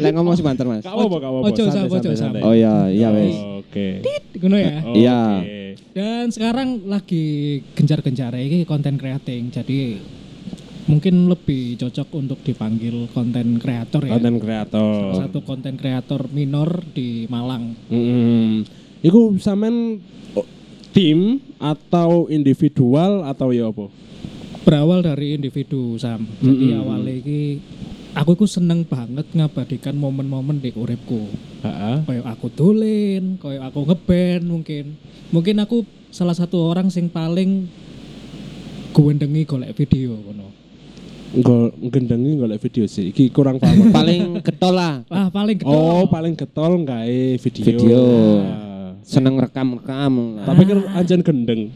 Lek 0.02 0.12
ngomong 0.12 0.36
sebentar 0.36 0.68
Mas. 0.68 0.84
Gak 0.84 0.92
apa-apa, 0.92 1.16
gak 1.16 1.30
apa-apa. 1.32 1.46
Ojo, 1.48 1.62
Santai, 1.64 1.72
Sam, 1.72 1.84
ojo, 1.88 1.96
santai, 1.96 2.12
Sam. 2.12 2.24
santai. 2.36 2.42
Oh 2.44 2.52
iya, 2.52 2.74
iya 2.92 3.08
wes. 3.08 3.36
Oke. 3.64 3.86
Ngono 4.36 4.56
ya. 4.60 4.74
Iya. 4.92 5.20
Oke. 5.40 5.60
Dan 5.92 6.24
sekarang 6.28 6.68
lagi 6.84 7.24
gencar-gencar 7.72 8.36
ini 8.36 8.64
konten 8.64 8.96
creating. 8.96 9.48
Jadi 9.48 9.80
mungkin 10.86 11.30
lebih 11.30 11.78
cocok 11.78 12.08
untuk 12.18 12.38
dipanggil 12.42 13.06
konten 13.14 13.62
kreator 13.62 14.02
ya. 14.02 14.18
Konten 14.18 14.34
Salah 14.38 14.44
kreator. 14.44 15.00
satu 15.14 15.38
konten 15.46 15.74
kreator 15.78 16.26
minor 16.34 16.82
di 16.90 17.26
Malang. 17.30 17.74
Mm 17.90 18.66
Iku 19.02 19.34
sampean 19.42 19.98
oh, 20.38 20.46
tim 20.94 21.42
atau 21.58 22.30
individual 22.30 23.26
atau 23.26 23.50
ya 23.50 23.66
apa? 23.66 23.90
Berawal 24.62 25.02
dari 25.02 25.34
individu 25.34 25.98
Sam. 25.98 26.22
Jadi 26.38 26.70
Mm-mm. 26.70 26.80
awalnya 26.86 27.10
ini 27.18 27.58
aku 28.14 28.38
iku 28.38 28.46
seneng 28.46 28.86
banget 28.86 29.26
ngabadikan 29.34 29.98
momen-momen 29.98 30.62
di 30.62 30.70
uripku. 30.70 31.26
Heeh. 31.66 32.06
Kayak 32.06 32.26
aku 32.30 32.46
dolen, 32.54 33.42
kayak 33.42 33.74
aku 33.74 33.90
ngeband 33.90 34.44
mungkin. 34.46 34.84
Mungkin 35.34 35.56
aku 35.58 35.82
salah 36.14 36.38
satu 36.38 36.70
orang 36.70 36.86
sing 36.94 37.10
paling 37.10 37.66
guwendengi 38.94 39.42
golek 39.42 39.74
video 39.74 40.14
ngono. 40.14 40.61
Nggo 41.32 41.72
gendengi 41.88 42.36
golek 42.36 42.60
video 42.60 42.84
sih. 42.84 43.08
Iki 43.08 43.32
kurang 43.32 43.56
paham. 43.56 43.88
Paling 43.96 44.44
getol 44.44 44.76
lah. 44.76 45.00
Ah, 45.08 45.32
paling 45.32 45.56
gede. 45.56 45.68
oh, 45.72 46.04
paling 46.12 46.36
getol 46.36 46.84
gawe 46.84 47.20
video. 47.40 47.64
Video. 47.64 48.02
Ah. 48.44 48.92
Seneng 49.02 49.40
rekam-rekam. 49.40 50.44
Tapi 50.44 50.62
kan 50.68 50.78
anjen 50.92 51.20
gendeng. 51.24 51.72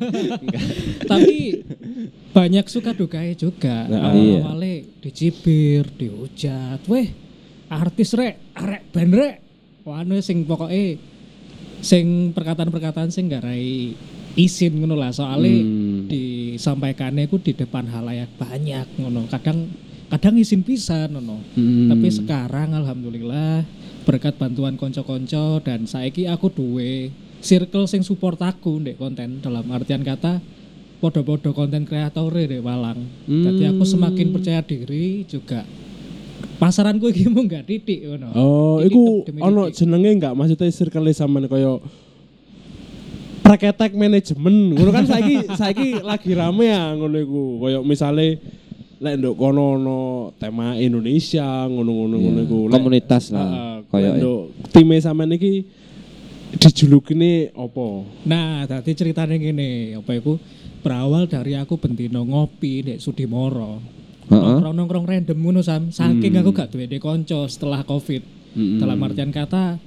tapi 1.10 1.66
banyak 2.30 2.66
suka 2.70 2.94
dukanya 2.94 3.34
juga 3.34 3.90
Nah, 3.90 4.14
awal 4.14 4.22
iya. 4.22 4.38
awalnya 4.46 4.74
dicibir 5.02 5.84
dihujat 5.98 6.86
weh 6.86 7.10
artis 7.66 8.14
rek 8.14 8.54
arek 8.54 8.82
band 8.94 9.12
rek 9.18 9.36
wanu 9.82 10.22
sing 10.22 10.46
pokoknya 10.46 10.94
sing 11.82 12.30
perkataan-perkataan 12.30 13.10
sing 13.10 13.26
gak 13.26 13.42
rai 13.42 13.98
izin 14.38 14.78
ngono 14.78 14.94
lah 14.94 15.10
soalnya 15.10 15.50
Hmm. 15.50 16.06
disampaikannya 16.06 17.26
ku 17.26 17.42
di 17.42 17.54
depan 17.54 17.86
halayak 17.90 18.30
banyak 18.38 18.86
ngono 18.98 19.26
kadang 19.26 19.70
kadang 20.06 20.38
izin 20.38 20.62
pisan 20.62 21.14
ngono 21.14 21.42
Hmm. 21.58 21.90
tapi 21.90 22.08
sekarang 22.10 22.74
alhamdulillah 22.74 23.66
berkat 24.06 24.38
bantuan 24.38 24.78
konco-konco 24.78 25.60
dan 25.62 25.86
saiki 25.86 26.30
aku 26.30 26.50
duwe 26.50 27.10
circle 27.40 27.88
sing 27.90 28.04
support 28.06 28.38
aku 28.38 28.78
ndek 28.80 29.00
konten 29.00 29.42
dalam 29.42 29.66
artian 29.72 30.04
kata 30.04 30.38
podo-podo 31.00 31.56
konten 31.56 31.88
kreator 31.88 32.28
dek 32.28 32.60
Walang. 32.60 33.00
Jadi 33.24 33.64
aku 33.72 33.88
semakin 33.88 34.36
percaya 34.36 34.60
diri 34.60 35.24
juga 35.24 35.64
pasaranku 36.60 37.08
iki 37.08 37.24
mau 37.32 37.40
nggak 37.40 37.64
titik 37.64 38.04
ngono. 38.04 38.36
Oh, 38.36 38.76
iku 38.84 39.24
ono 39.40 39.72
jenenge 39.72 40.20
enggak 40.20 40.36
maksudnya 40.36 40.68
circle 40.68 41.08
sampean 41.16 41.48
kaya 41.48 41.80
praketek 43.50 43.92
manajemen. 43.98 44.78
Ngono 44.78 44.90
kan 44.94 45.04
saiki 45.10 45.34
saiki 45.58 45.88
lagi 45.98 46.30
rame 46.38 46.70
ya 46.70 46.94
ngono 46.94 47.18
iku. 47.18 47.42
Kaya 47.58 47.78
misale 47.82 48.38
lek 49.02 49.14
nduk 49.18 49.34
kono 49.34 49.74
ono 49.74 49.98
tema 50.38 50.78
Indonesia 50.78 51.66
ngono-ngono 51.66 52.14
ngono 52.14 52.40
iku. 52.46 52.58
Lek- 52.70 52.78
Komunitas 52.78 53.34
lah. 53.34 53.48
Heeh, 53.50 53.74
Kayak 53.90 54.12
nduk 54.22 54.40
time 54.70 54.96
sampean 55.02 55.34
iki 55.34 55.66
dijulukine 56.54 57.50
apa? 57.54 57.86
Nah, 58.26 58.66
tadi 58.66 58.94
ceritanya 58.94 59.34
gini, 59.38 59.94
apa 59.98 60.10
itu 60.14 60.38
berawal 60.82 61.26
dari 61.26 61.54
aku 61.58 61.78
bentino 61.78 62.22
ngopi 62.22 62.86
di 62.86 62.94
Sudimoro. 63.02 63.82
Nongkrong-nongkrong 64.30 65.06
random 65.10 65.38
ngono 65.42 65.60
sam. 65.62 65.90
Saking 65.90 66.38
aku 66.38 66.54
gak 66.54 66.70
duwe 66.70 66.86
konco 67.02 67.50
setelah 67.50 67.82
Covid. 67.82 68.22
Mm-mm. 68.54 68.78
Dalam 68.82 68.98
artian 69.02 69.30
kata 69.30 69.78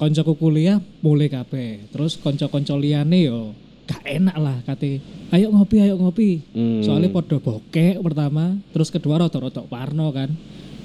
koncoku 0.00 0.32
kuliah 0.40 0.80
mulai 1.04 1.28
kabeh. 1.28 1.92
Terus 1.92 2.16
konco-konco 2.16 2.80
liyane 2.80 3.28
yo 3.28 3.52
gak 3.84 4.00
enak 4.08 4.36
lah 4.40 4.56
kate. 4.64 5.04
Ayo 5.28 5.52
ngopi, 5.52 5.76
ayo 5.84 6.00
ngopi. 6.00 6.40
Hmm. 6.56 6.80
Soalnya 6.80 7.12
podo 7.12 7.36
bokek 7.36 8.00
pertama, 8.00 8.56
terus 8.72 8.88
kedua 8.88 9.20
rotok-rotok 9.20 9.68
parno 9.68 10.08
kan. 10.08 10.32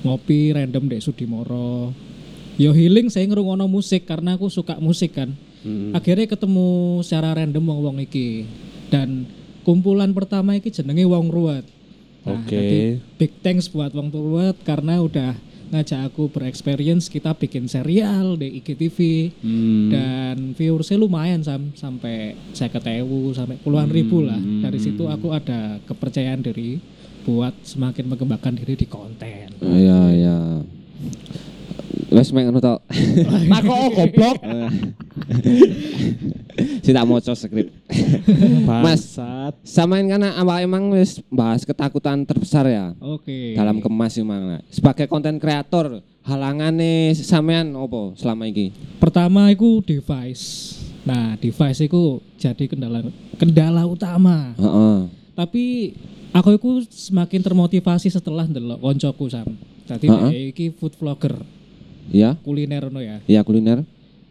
Ngopi 0.04 0.52
random 0.52 0.92
di 0.92 1.00
Sudimoro. 1.00 1.96
Yo 2.60 2.76
healing 2.76 3.08
saya 3.08 3.24
ngerungokno 3.32 3.72
musik 3.72 4.04
karena 4.04 4.36
aku 4.36 4.52
suka 4.52 4.78
musik 4.78 5.16
kan. 5.18 5.34
Mm. 5.66 5.98
Akhirnya 5.98 6.30
ketemu 6.30 7.02
secara 7.02 7.36
random 7.36 7.66
wong-wong 7.68 7.98
iki. 8.06 8.46
Dan 8.88 9.28
kumpulan 9.66 10.14
pertama 10.14 10.54
iki 10.56 10.70
jenenge 10.70 11.04
Wong 11.10 11.34
Ruwet. 11.34 11.66
Nah, 12.24 12.38
Oke. 12.42 12.54
jadi 12.54 12.80
big 13.18 13.34
thanks 13.42 13.68
buat 13.68 13.92
Wong 13.92 14.14
Ruwet 14.14 14.56
karena 14.62 15.02
udah 15.02 15.34
ngajak 15.72 16.12
aku 16.12 16.30
berexperience 16.30 17.10
kita 17.10 17.34
bikin 17.34 17.66
serial 17.70 18.38
di 18.38 18.62
IGTV. 18.62 19.00
Hmm. 19.42 19.90
dan 19.90 20.38
viewersnya 20.58 20.98
lumayan 21.00 21.42
sam. 21.42 21.72
Sampai 21.78 22.36
saya 22.52 22.70
ketemu 22.70 23.32
sampai 23.34 23.58
puluhan 23.62 23.90
ribu 23.90 24.26
lah. 24.26 24.38
Dari 24.38 24.78
situ 24.78 25.06
aku 25.08 25.32
ada 25.32 25.80
kepercayaan 25.86 26.42
diri 26.44 26.78
buat 27.26 27.54
semakin 27.66 28.06
mengembangkan 28.06 28.54
diri 28.54 28.78
di 28.78 28.88
konten. 28.88 29.50
Iya, 29.62 30.02
iya. 30.14 30.38
Wes 32.16 32.32
mek 32.32 32.48
ngono 32.48 32.64
tok. 32.64 32.80
Takok 33.52 33.76
oh, 33.84 33.90
goblok. 33.92 34.38
Si 36.56 36.96
tak 36.96 37.04
maca 37.04 37.36
skrip. 37.36 37.68
Mas. 38.86 39.20
Samain 39.68 40.08
karena 40.08 40.40
awak 40.40 40.64
emang 40.64 40.88
wis 40.96 41.20
bahas 41.28 41.68
ketakutan 41.68 42.24
terbesar 42.24 42.64
ya 42.72 42.96
oke 43.04 43.60
dalam 43.60 43.84
kemas 43.84 44.16
emang. 44.16 44.64
Sebagai 44.72 45.12
konten 45.12 45.36
kreator, 45.36 46.00
halangane 46.26 47.14
sampean 47.14 47.76
opo 47.78 48.18
selama 48.18 48.50
ini? 48.50 48.74
pertama 48.98 49.54
itu 49.54 49.86
device 49.86 50.74
nah 51.06 51.38
device 51.38 51.86
itu 51.86 52.18
jadi 52.42 52.66
kendala 52.66 53.06
kendala 53.38 53.86
utama 53.86 54.58
Heeh. 54.58 55.06
tapi 55.38 55.94
aku 56.34 56.58
itu 56.58 56.70
semakin 56.90 57.46
termotivasi 57.46 58.10
setelah 58.10 58.50
ndelok 58.50 58.82
koncoku 58.82 59.30
sam 59.30 59.46
jadi 59.86 60.06
Heeh. 60.10 60.30
dia 60.34 60.42
iki 60.50 60.74
food 60.74 60.98
vlogger 60.98 61.38
Ya, 62.08 62.38
kuliner 62.38 62.88
no 62.88 63.00
ya 63.00 63.18
ya 63.26 63.42
kuliner. 63.42 63.82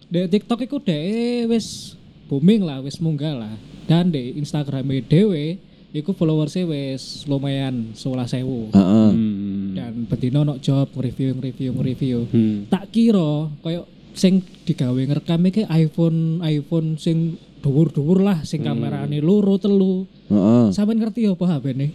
di 0.04 0.20
TikTok 0.24 0.62
itu 0.62 0.76
deh 0.78 1.44
wis 1.46 1.98
booming 2.24 2.62
lah 2.62 2.78
wis 2.78 2.96
munggah 2.96 3.34
lah 3.34 3.54
dan 3.84 4.08
di 4.08 4.34
Instagram 4.34 4.86
dewe 5.02 5.58
iku 5.90 6.10
followersnya 6.10 6.64
wis 6.64 7.24
lumayan 7.24 7.90
sebelah 7.92 8.24
sewu 8.24 8.70
Heeh. 8.70 9.10
Hmm. 9.10 9.74
dan 9.74 9.92
bedino 10.06 10.42
no 10.42 10.54
job 10.56 10.86
review 10.94 11.34
review 11.34 11.74
review 11.74 12.18
Hmm. 12.26 12.66
tak 12.68 12.90
kira 12.90 13.50
koyo 13.58 13.84
sing 14.12 14.38
digawe 14.62 14.94
ngerekam 14.96 15.42
iki 15.44 15.66
iPhone 15.66 16.38
iPhone 16.40 16.94
sing 16.94 17.34
dhuwur-dhuwur 17.58 18.20
lah 18.20 18.38
sing 18.42 18.62
kamerane 18.62 19.18
loro 19.18 19.56
telu 19.56 20.06
Heeh. 20.28 20.70
sampean 20.70 21.00
ngerti 21.00 21.26
apa 21.26 21.44
HP 21.48 21.64
ne 21.72 21.88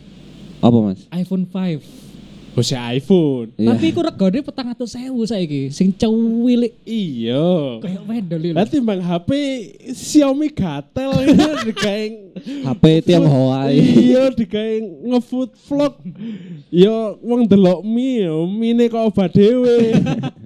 Apa, 0.60 0.76
Mas? 0.82 1.08
iPhone 1.10 1.48
5 1.48 2.19
Si 2.62 2.76
iPhone. 2.76 3.56
Iya. 3.56 3.68
tapi 3.72 3.86
iku 3.90 4.02
regane 4.02 4.40
400.000 4.40 5.10
saiki 5.26 5.62
sing 5.70 5.90
cuwilik 5.92 6.74
Iya. 6.84 7.80
kayak 7.80 8.04
vendel 8.04 8.40
lho. 8.42 8.54
Lah 8.54 8.66
timbang 8.66 9.00
HP 9.00 9.30
Xiaomi 9.90 10.50
gatel 10.50 11.12
digawe 11.68 12.04
HP 12.68 12.84
Tionghoa. 13.04 13.72
Iya 13.72 14.30
digawe 14.30 14.74
ngefood 15.08 15.52
vlog. 15.66 15.94
Ya 16.68 16.96
wong 17.18 17.46
delok 17.46 17.82
mie 17.82 18.24
ya 18.24 18.36
mine 18.44 18.86
kok 18.88 19.10
obat 19.10 19.32
dhewe. 19.32 19.96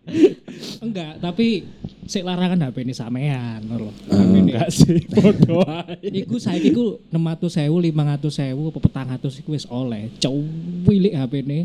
enggak 0.86 1.17
tapi 1.19 1.63
sik 2.04 2.21
larangan 2.21 2.67
HP 2.67 2.84
ini 2.84 2.91
sampean 2.91 3.63
lho 3.63 3.88
Enggak 4.12 4.69
sih 4.69 5.08
bodoh 5.08 5.63
ae. 5.88 5.97
Iku 6.04 6.36
saiki 6.36 6.69
ku 6.69 6.99
600.000, 7.10 7.71
500.000 7.71 8.54
apa 8.54 8.80
400 9.23 9.39
iku 9.39 9.49
wis 9.56 9.65
oleh. 9.65 10.12
Cuwilik 10.19 11.15
HP 11.15 11.34
ini. 11.41 11.60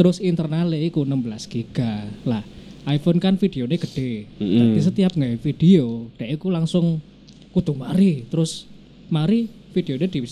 Terus 0.00 0.16
internalnya 0.16 0.80
iku 0.80 1.04
16 1.04 1.44
giga. 1.52 2.08
Lah, 2.24 2.40
iPhone 2.88 3.20
kan 3.20 3.36
videonya 3.36 3.76
gede. 3.76 4.24
Mm-mm. 4.40 4.72
Jadi 4.72 4.80
setiap 4.80 5.12
nggak 5.12 5.44
video, 5.44 6.08
dia 6.16 6.32
iku 6.32 6.48
langsung 6.48 7.04
kudu 7.52 7.76
mari. 7.76 8.24
Terus 8.32 8.64
mari 9.12 9.44
videonya 9.76 10.08
di 10.08 10.24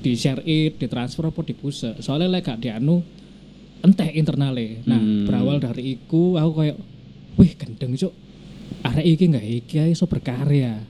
di 0.00 0.16
share 0.16 0.40
it, 0.48 0.80
ditransfer 0.80 1.28
apa 1.28 1.44
dipuse. 1.44 2.00
Soalnya 2.00 2.32
lek 2.32 2.48
gak 2.48 2.64
dianu 2.64 3.04
enteh 3.84 4.08
internalnya. 4.16 4.80
Nah, 4.88 4.96
Hmm. 4.96 5.28
berawal 5.28 5.60
dari 5.60 6.00
iku 6.00 6.40
aku 6.40 6.52
kayak 6.64 6.76
wih 7.36 7.52
gendeng 7.60 7.92
cuk. 8.00 8.12
Arek 8.80 9.04
iki 9.04 9.24
nggak 9.28 9.46
iki 9.46 9.76
iso 9.92 10.08
berkarya. 10.08 10.80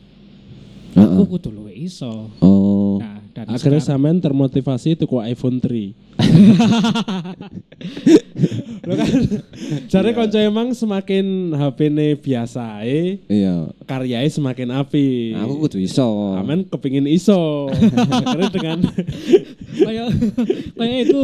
Aku 0.94 1.26
kudu 1.26 1.50
luwe 1.50 1.74
iso. 1.74 2.30
Oh. 2.42 2.98
Nah, 2.98 3.19
dan 3.30 3.46
Akhirnya 3.46 3.78
sekarang- 3.78 4.04
sampean 4.04 4.18
termotivasi 4.18 4.94
tuku 4.94 5.18
iPhone 5.20 5.58
3. 5.58 5.92
Lo 8.80 8.92
kan 8.92 9.08
jare 9.86 10.10
kanca 10.10 10.38
emang 10.38 10.72
semakin 10.72 11.50
HP-ne 11.52 12.14
biasa 12.14 12.80
ae, 12.80 13.18
Iya. 13.26 13.70
karyanya 13.84 14.26
semakin 14.26 14.68
api. 14.74 15.32
Nah, 15.32 15.44
aku 15.44 15.54
kudu 15.62 15.76
iso. 15.78 16.34
Amen 16.34 16.64
kepingin 16.64 17.06
iso. 17.06 17.68
Akhirnya 17.70 18.48
dengan 18.50 18.78
kayak 19.80 20.06
kayak 20.74 20.98
itu 21.06 21.22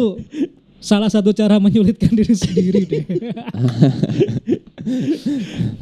salah 0.78 1.08
satu 1.08 1.32
cara 1.32 1.56
menyulitkan 1.56 2.12
diri 2.12 2.32
sendiri 2.32 2.80
deh. 2.84 3.02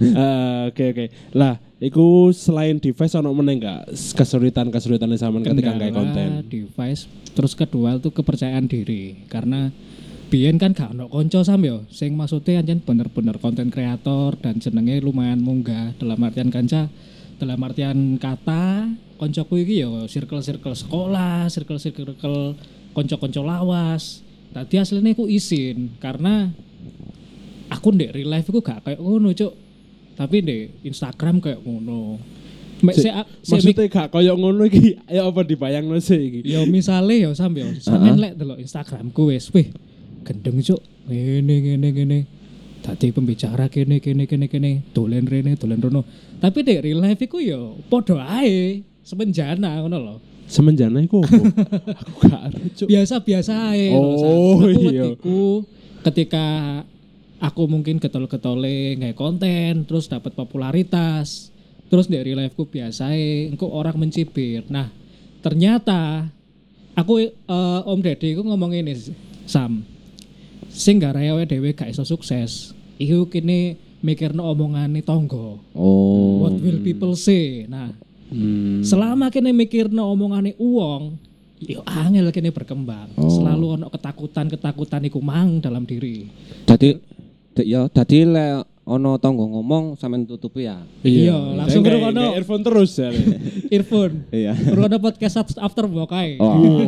Eh, 0.00 0.60
Oke 0.66 0.84
oke. 0.90 1.04
Lah, 1.34 1.58
iku 1.84 2.32
selain 2.32 2.80
device 2.80 3.14
ono 3.20 3.30
meneh 3.36 3.60
enggak 3.60 3.92
kesulitan-kesulitan 4.16 5.12
sampean 5.20 5.44
ketika 5.44 5.76
Kendala 5.76 5.92
konten? 5.92 6.28
device 6.48 7.04
terus 7.36 7.52
kedua 7.52 8.00
itu 8.00 8.08
kepercayaan 8.08 8.64
diri. 8.64 9.26
Karena 9.28 9.68
biyen 10.32 10.56
kan 10.56 10.72
gak 10.72 10.96
ono 10.96 11.06
konco 11.12 11.44
sam 11.44 11.62
yo. 11.62 11.84
Sing 11.92 12.16
maksudnya 12.16 12.64
anjen 12.64 12.80
bener-bener 12.80 13.36
konten 13.38 13.68
kreator 13.68 14.34
dan 14.40 14.58
jenenge 14.58 14.98
lumayan 15.04 15.38
munggah. 15.42 15.92
Dalam 16.00 16.18
artian 16.24 16.48
kanca 16.48 16.88
dalam 17.38 17.58
artian 17.60 18.16
kata 18.16 18.94
koncoku 19.18 19.60
iki 19.60 19.82
yo 19.82 20.06
circle-circle 20.06 20.74
sekolah 20.74 21.50
circle-circle 21.50 22.58
konco-konco 22.94 23.42
lawas. 23.42 24.22
Tadi 24.54 24.78
aslinya 24.78 25.18
aku 25.18 25.26
izin. 25.26 25.98
Karena 25.98 26.46
aku 27.66 27.90
ndek 27.90 28.14
real 28.14 28.30
life 28.30 28.46
aku 28.46 28.62
gak 28.62 28.86
kayak 28.86 29.02
ngono, 29.02 29.34
Cuk. 29.34 29.63
Tapi 30.14 30.36
ndek 30.42 30.86
Instagram 30.86 31.42
kayak 31.42 31.60
ngono. 31.66 32.22
Mek 32.84 32.94
Cik, 32.98 33.06
se, 33.06 33.10
se 33.42 33.52
Maksudnya 33.54 33.86
gak 33.86 34.08
koyo 34.10 34.34
ngono 34.36 34.66
iki, 34.66 34.98
ya 35.08 35.24
apa 35.24 35.40
dibayangno 35.46 35.96
sih 36.02 36.18
iki? 36.18 36.40
Ya 36.44 36.66
misale 36.66 37.22
ya 37.22 37.30
Sam 37.32 37.54
ya, 37.54 37.70
sampean 37.80 38.18
lek 38.18 38.34
delok 38.36 38.58
Instagramku 38.60 39.30
wis 39.30 39.48
wih 39.54 39.70
gendeng 40.26 40.60
cuk. 40.60 40.80
Ngene 41.08 41.54
ngene 41.64 41.88
ngene. 41.94 42.18
Dadi 42.84 43.16
pembicara 43.16 43.72
kene 43.72 43.96
kene 44.04 44.28
kene 44.28 44.46
kene, 44.52 44.84
dolen 44.92 45.24
rene 45.24 45.56
dolen 45.56 45.80
rono. 45.80 46.04
Tapi 46.36 46.60
dek 46.60 46.84
real 46.84 47.00
life 47.00 47.24
iku 47.24 47.40
ya 47.40 47.56
padha 47.88 48.20
ae, 48.44 48.84
semenjana 49.00 49.80
ngono 49.80 49.96
lho. 49.96 50.16
Semenjana 50.44 51.00
iku 51.00 51.24
apa? 51.24 51.40
Aku 52.04 52.12
gak 52.28 52.42
ero, 52.52 52.60
Cuk. 52.76 52.86
Biasa-biasa 52.92 53.72
ae. 53.72 53.96
Oh, 53.96 54.60
iya. 54.68 55.16
ketika 56.04 56.44
aku 57.40 57.66
mungkin 57.66 57.98
getol-getole 57.98 58.98
nggak 58.98 59.16
konten 59.16 59.84
terus 59.84 60.06
dapat 60.06 60.32
popularitas 60.32 61.50
terus 61.86 62.06
dari 62.06 62.32
real 62.32 62.42
life 62.42 62.54
ku 62.54 62.64
biasa 62.64 63.12
engko 63.50 63.68
orang 63.70 63.98
mencibir 63.98 64.64
nah 64.66 64.88
ternyata 65.40 66.28
aku 66.94 67.20
eh, 67.20 67.30
Om 67.84 68.00
Deddy 68.00 68.34
ku 68.34 68.42
ngomong 68.42 68.72
ini 68.72 68.94
Sam 69.44 69.84
sing 70.68 70.98
gak 70.98 71.14
rewe 71.14 71.44
dhewe 71.44 71.70
gak 71.70 71.90
iso 71.90 72.02
sukses 72.02 72.72
iku 72.96 73.28
kini 73.28 73.76
mikirno 74.00 74.42
omongane 74.44 75.00
tonggo 75.00 75.60
Oh. 75.72 76.42
what 76.42 76.54
will 76.58 76.80
people 76.80 77.14
say 77.14 77.66
nah 77.66 77.90
Hmm. 78.24 78.80
selama 78.82 79.28
kini 79.30 79.52
mikirno 79.52 80.10
omongane 80.10 80.56
uang 80.58 81.14
yo 81.62 81.84
angel 81.86 82.32
kini 82.32 82.50
berkembang 82.50 83.12
Oh. 83.14 83.30
selalu 83.30 83.78
ono 83.78 83.86
ketakutan 83.86 84.48
ketakutan 84.48 85.04
iku 85.04 85.20
mang 85.20 85.60
dalam 85.60 85.84
diri 85.84 86.26
Jadi 86.66 86.98
d- 87.54 87.64
ya 87.64 87.86
dadi 87.86 88.26
lek 88.26 88.66
ana 88.84 89.16
tangga 89.16 89.40
ngomong 89.42 89.96
sampean 89.96 90.28
tutupi 90.28 90.68
ya. 90.68 90.76
Iya, 91.00 91.32
langsung 91.56 91.80
Kayak- 91.80 92.04
ngrungokno. 92.04 92.20
kayak 92.20 92.36
earphone 92.36 92.62
terus 92.62 92.90
ya. 92.94 93.08
earphone 93.74 94.14
Iya. 94.28 94.52
Corona 94.52 94.98
podcast 94.98 95.34
af- 95.38 95.56
after 95.58 95.86
work 95.86 96.12
ae. 96.12 96.36
Oh. 96.36 96.52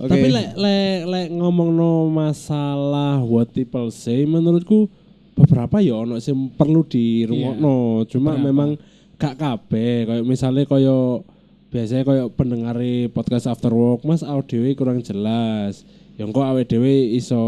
Oke. 0.00 0.08
Tapi 0.08 0.26
lek 0.28 0.48
lek 0.56 0.96
lek 1.04 1.26
ngomongno 1.30 2.08
masalah 2.08 3.20
what 3.20 3.50
people 3.50 3.90
say 3.90 4.24
menurutku 4.24 4.88
beberapa 5.36 5.78
ya 5.78 5.98
ono 5.98 6.16
sing 6.18 6.48
perlu 6.50 6.80
dirungokno. 6.82 8.04
Cuma 8.06 8.34
beberapa. 8.34 8.42
memang 8.42 8.70
gak 9.16 9.36
kabeh 9.36 10.08
kayak 10.08 10.24
misalnya 10.24 10.64
koyo 10.64 11.28
biasanya 11.68 12.02
koyo 12.02 12.24
pendengar 12.30 12.80
podcast 13.12 13.46
after 13.46 13.70
work 13.70 14.00
Mas 14.02 14.24
audio 14.24 14.64
kurang 14.72 15.00
jelas. 15.00 15.84
Yang 16.20 16.36
kok 16.36 16.44
awake 16.44 16.68
dhewe 16.68 17.16
iso 17.16 17.40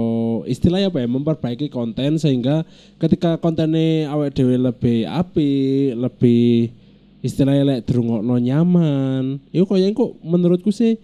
istilahnya 0.48 0.88
apa 0.88 1.04
ya 1.04 1.08
memperbaiki 1.12 1.68
konten 1.68 2.16
sehingga 2.16 2.64
ketika 2.96 3.36
kontennya 3.36 4.08
awake 4.08 4.32
dhewe 4.32 4.56
lebih 4.56 5.04
api, 5.04 5.92
lebih 5.92 6.72
istilahnya 7.20 7.68
lek 7.68 7.84
dirungokno 7.84 8.40
nyaman. 8.40 9.44
Itu 9.52 9.68
koyo 9.68 9.84
kok 9.92 10.16
menurutku 10.24 10.72
sih 10.72 10.96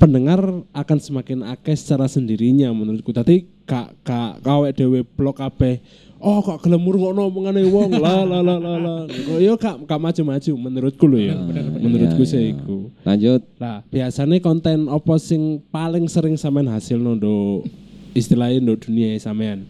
pendengar 0.00 0.40
akan 0.72 0.98
semakin 0.98 1.44
akeh 1.44 1.76
secara 1.76 2.08
sendirinya 2.08 2.72
menurutku. 2.72 3.12
Tadi 3.12 3.44
kak 3.68 4.00
kak 4.00 4.40
kawek 4.40 4.72
dewe 4.72 5.04
blok 5.04 5.36
kabeh. 5.36 5.84
Oh 6.20 6.40
kok 6.40 6.64
gelem 6.64 6.84
ngono 6.84 7.28
omongane 7.28 7.64
wong 7.68 7.96
la 8.00 8.24
la 8.24 8.40
la 8.40 8.56
la 8.56 8.74
la. 8.80 8.94
Kok 9.04 9.40
yo 9.44 9.60
kak 9.60 9.84
kak 9.84 10.00
maju-maju 10.00 10.52
menurutku 10.56 11.04
lho 11.04 11.20
ya. 11.20 11.36
Menurutku 11.80 12.24
Iya, 12.24 12.32
sih 12.32 12.40
iya. 12.40 12.52
iku. 12.56 12.88
Lanjut. 13.04 13.40
Lah, 13.60 13.84
biasanya 13.92 14.36
konten 14.40 14.88
apa 14.88 15.14
sing 15.20 15.60
paling 15.68 16.08
sering 16.08 16.40
sampean 16.40 16.72
hasil 16.72 16.96
ndo 16.96 17.64
istilahnya 18.16 18.64
ndo 18.64 18.80
dunia 18.80 19.20
sampean. 19.20 19.68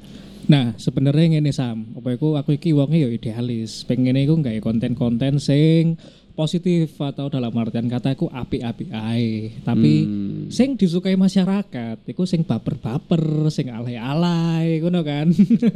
Nah, 0.50 0.74
sebenarnya 0.74 1.38
ngene 1.38 1.54
Sam, 1.54 1.94
apa 1.94 2.18
iku 2.18 2.34
aku 2.34 2.58
iki 2.58 2.74
wonge 2.74 2.98
ya 2.98 3.06
idealis. 3.06 3.86
Pengen 3.86 4.18
iku 4.18 4.34
gawe 4.34 4.58
konten-konten 4.58 5.38
sing 5.38 5.94
positif 6.40 6.96
atau 6.96 7.28
dalam 7.28 7.52
artian 7.52 7.84
kata 7.84 8.16
iku 8.16 8.32
api-api 8.32 8.88
ae. 8.88 9.60
Tapi 9.60 9.92
Hmm. 10.00 10.48
sing 10.48 10.72
disukai 10.72 11.12
masyarakat 11.20 12.00
iku 12.08 12.24
sing 12.24 12.48
baper-baper, 12.48 13.20
sing 13.52 13.68
alay-alay 13.68 14.80
ngono 14.80 15.04
kan. 15.04 15.28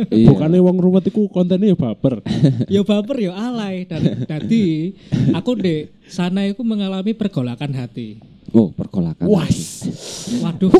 Iya. 0.09 0.33
Bukannya 0.33 0.65
wong 0.65 0.81
ruwet 0.81 1.05
iku 1.13 1.29
kontennya 1.29 1.73
ya 1.73 1.77
baper. 1.77 2.25
ya 2.75 2.81
baper 2.81 3.17
ya 3.21 3.33
alay 3.37 3.85
dan 3.85 4.25
dadi 4.25 4.97
aku 5.37 5.53
dek 5.61 5.93
sana 6.09 6.49
iku 6.49 6.65
mengalami 6.65 7.13
pergolakan 7.13 7.77
hati. 7.77 8.17
Oh, 8.55 8.71
pergolakan. 8.71 9.27
Was. 9.27 9.83
Waduh, 10.41 10.71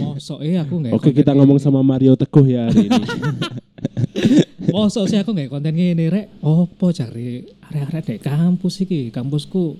mosok 0.00 0.40
eh 0.40 0.56
aku 0.56 0.80
nggak 0.80 0.96
Oke, 0.96 1.12
kita 1.12 1.36
ngomong 1.36 1.60
sama 1.60 1.84
Mario 1.84 2.16
Teguh 2.16 2.46
ya 2.48 2.72
hari 2.72 2.88
ini. 2.88 3.02
Mosok 4.72 5.04
sih 5.06 5.20
aku 5.20 5.36
nggak 5.36 5.52
konten 5.52 5.76
ngene 5.76 6.08
rek. 6.08 6.26
Opo 6.40 6.88
cari 6.90 7.44
arek-arek 7.68 8.02
dek 8.04 8.20
kampus 8.20 8.82
iki, 8.82 9.08
kampusku 9.08 9.76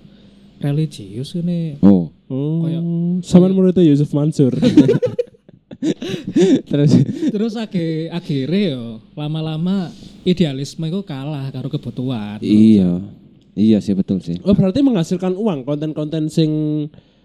religius 0.61 1.33
ini. 1.35 1.81
Oh. 1.81 2.13
Oh, 2.29 2.61
Kayak- 2.61 2.85
sampean 3.25 3.57
muridnya 3.57 3.81
Yusuf 3.83 4.13
Mansur. 4.13 4.53
Terus 6.69 6.91
Terus 7.31 7.55
age 7.55 8.11
akhirnya 8.11 8.75
yo 8.75 8.85
lama-lama 9.15 9.95
idealisme 10.27 10.85
itu 10.85 11.01
kalah 11.07 11.49
karo 11.49 11.71
kebutuhan. 11.71 12.43
iya. 12.43 13.01
Iya 13.59 13.83
sih 13.83 13.91
betul 13.91 14.23
sih. 14.23 14.39
Oh 14.47 14.55
berarti 14.55 14.87
menghasilkan 14.87 15.35
uang 15.35 15.67
konten-konten 15.67 16.31
sing 16.31 16.51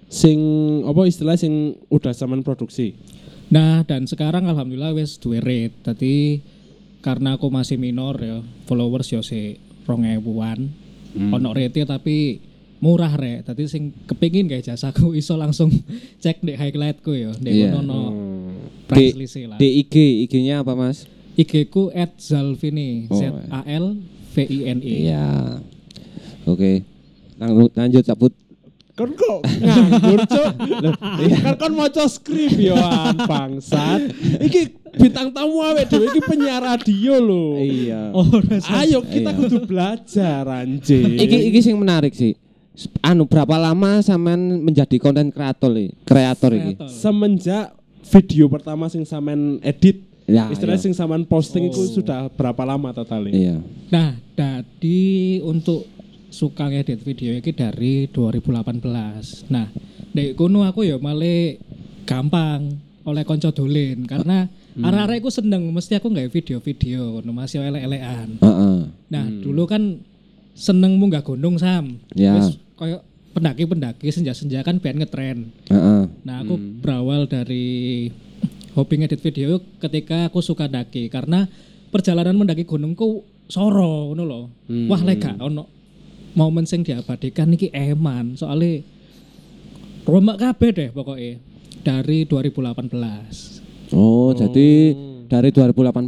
sing 0.10 0.40
apa 0.82 1.06
istilah 1.06 1.38
sing 1.38 1.78
udah 1.94 2.10
zaman 2.10 2.42
produksi. 2.42 2.98
Nah, 3.54 3.86
dan 3.86 4.10
sekarang 4.10 4.50
alhamdulillah 4.50 4.98
wis 4.98 5.22
duwe 5.22 5.38
rate. 5.38 5.78
Tadi 5.86 6.42
karena 7.06 7.38
aku 7.38 7.54
masih 7.54 7.78
minor 7.78 8.18
ya, 8.18 8.42
followers 8.66 9.14
yo 9.14 9.22
si 9.22 9.62
2000-an. 9.86 10.60
Ono 11.14 11.50
rate 11.52 11.84
tapi 11.84 12.42
murah 12.80 13.14
rek. 13.14 13.46
Tadi 13.46 13.64
sing 13.66 13.94
kepingin 14.04 14.46
gawe 14.46 14.60
jasaku 14.60 15.14
iso 15.20 15.36
langsung 15.36 15.70
cek 16.18 16.42
di 16.42 16.54
highlightku 16.54 17.12
ya. 17.12 17.32
Ndek 17.34 17.54
Iya. 17.54 17.70
ono 17.76 18.00
Di, 18.86 18.90
price 18.90 19.16
list 19.16 19.38
lah. 19.46 19.58
di 19.58 19.80
IG, 19.80 19.96
IG-nya 20.26 20.60
apa 20.60 20.74
Mas? 20.74 21.06
IG 21.34 21.66
ku 21.68 21.90
@zalvini, 22.18 23.08
Oh, 23.08 23.16
Z 23.16 23.24
A 23.50 23.62
L 23.66 23.98
V 24.30 24.36
I 24.42 24.60
N 24.68 24.80
I. 24.80 24.94
Iya. 25.06 25.26
Oke. 26.44 26.84
Lang- 27.36 27.72
Lanjut 27.72 28.04
cabut. 28.04 28.34
Kan 28.94 29.10
kok 29.12 29.42
nganggur 29.42 30.22
cok 30.30 30.52
Loh, 30.86 30.94
Kan 31.42 31.56
kon 31.58 31.74
maca 31.74 32.06
skrip 32.06 32.54
yo 32.56 32.78
an 32.78 33.18
bangsat 33.26 34.14
Iki 34.38 34.62
bintang 34.94 35.34
tamu 35.34 35.66
awake 35.66 35.90
dhewe 35.90 36.14
iki 36.14 36.22
penyiar 36.22 36.62
radio 36.62 37.18
lho 37.18 37.58
Iya. 37.58 38.14
Oh, 38.14 38.30
Ayo 38.78 39.02
kita 39.02 39.34
Iya. 39.34 39.40
kudu 39.42 39.58
belajar 39.66 40.46
anjing 40.46 41.18
Iki 41.18 41.38
iki 41.50 41.60
sing 41.60 41.74
menarik 41.74 42.14
sih. 42.14 42.38
Anu 43.02 43.26
berapa 43.26 43.58
lama 43.58 44.02
sampean 44.02 44.62
menjadi 44.62 44.98
konten 44.98 45.30
kreator 45.30 45.74
iki? 45.74 45.94
Kreator 46.06 46.52
iki? 46.54 46.74
kreator. 46.78 46.90
Semenjak 46.90 47.66
video 48.04 48.46
pertama 48.46 48.90
sing 48.90 49.02
sampean 49.04 49.58
edit 49.62 50.06
Ya, 50.24 50.48
Istilahnya 50.48 50.80
iya. 50.80 50.86
sing 50.88 50.96
sampean 50.96 51.28
posting 51.28 51.68
itu 51.68 51.84
sudah 51.92 52.32
berapa 52.32 52.64
lama 52.64 52.96
totalnya? 52.96 53.36
Iya. 53.36 53.58
Nah, 53.92 54.16
jadi 54.32 55.04
untuk 55.44 55.84
suka 56.34 56.66
ngedit 56.66 57.06
video 57.06 57.38
ini 57.38 57.52
dari 57.54 58.10
2018. 58.10 59.54
Nah, 59.54 59.70
dari 60.10 60.34
kono 60.34 60.66
aku 60.66 60.82
ya 60.82 60.98
malah 60.98 61.54
gampang 62.10 62.82
oleh 63.06 63.22
konco 63.22 63.54
dolen 63.54 64.10
karena 64.10 64.50
arah-arah 64.82 65.22
aku 65.22 65.30
seneng 65.30 65.70
mesti 65.70 66.02
aku 66.02 66.10
nggak 66.10 66.34
video-video 66.34 67.22
no 67.22 67.38
masih 67.38 67.62
elek-elekan. 67.62 68.42
Heeh. 68.42 68.78
Nah, 69.14 69.26
dulu 69.30 69.70
kan 69.70 70.02
seneng 70.58 70.98
munggah 70.98 71.22
gunung 71.22 71.62
Sam. 71.62 72.02
Ya. 72.18 72.34
Wis 72.34 72.58
koyo 72.74 73.06
pendaki-pendaki 73.38 74.10
senja-senja 74.10 74.66
kan 74.66 74.82
pengen 74.82 75.06
ngetren. 75.06 75.54
Heeh. 75.70 76.10
Nah, 76.26 76.42
aku 76.42 76.58
berawal 76.58 77.30
dari 77.30 78.10
hobi 78.74 79.06
ngedit 79.06 79.22
video 79.22 79.62
ketika 79.78 80.34
aku 80.34 80.42
suka 80.42 80.66
daki 80.66 81.14
karena 81.14 81.46
perjalanan 81.94 82.34
mendaki 82.34 82.66
gunungku 82.66 83.22
soro 83.46 84.10
ngono 84.10 84.24
lho. 84.26 84.42
Wah, 84.90 85.02
lega 85.06 85.38
ono 85.38 85.83
momen 86.34 86.66
sing 86.66 86.82
diabadikan 86.82 87.54
iki 87.54 87.70
eman 87.74 88.34
soalnya 88.34 88.82
rombak 90.08 90.38
kabeh 90.42 90.70
deh 90.74 90.90
pokoknya 90.92 91.40
dari 91.84 92.24
2018. 92.26 93.94
Oh, 93.94 94.32
jadi 94.32 94.96
dari 95.28 95.50
2018 95.52 96.08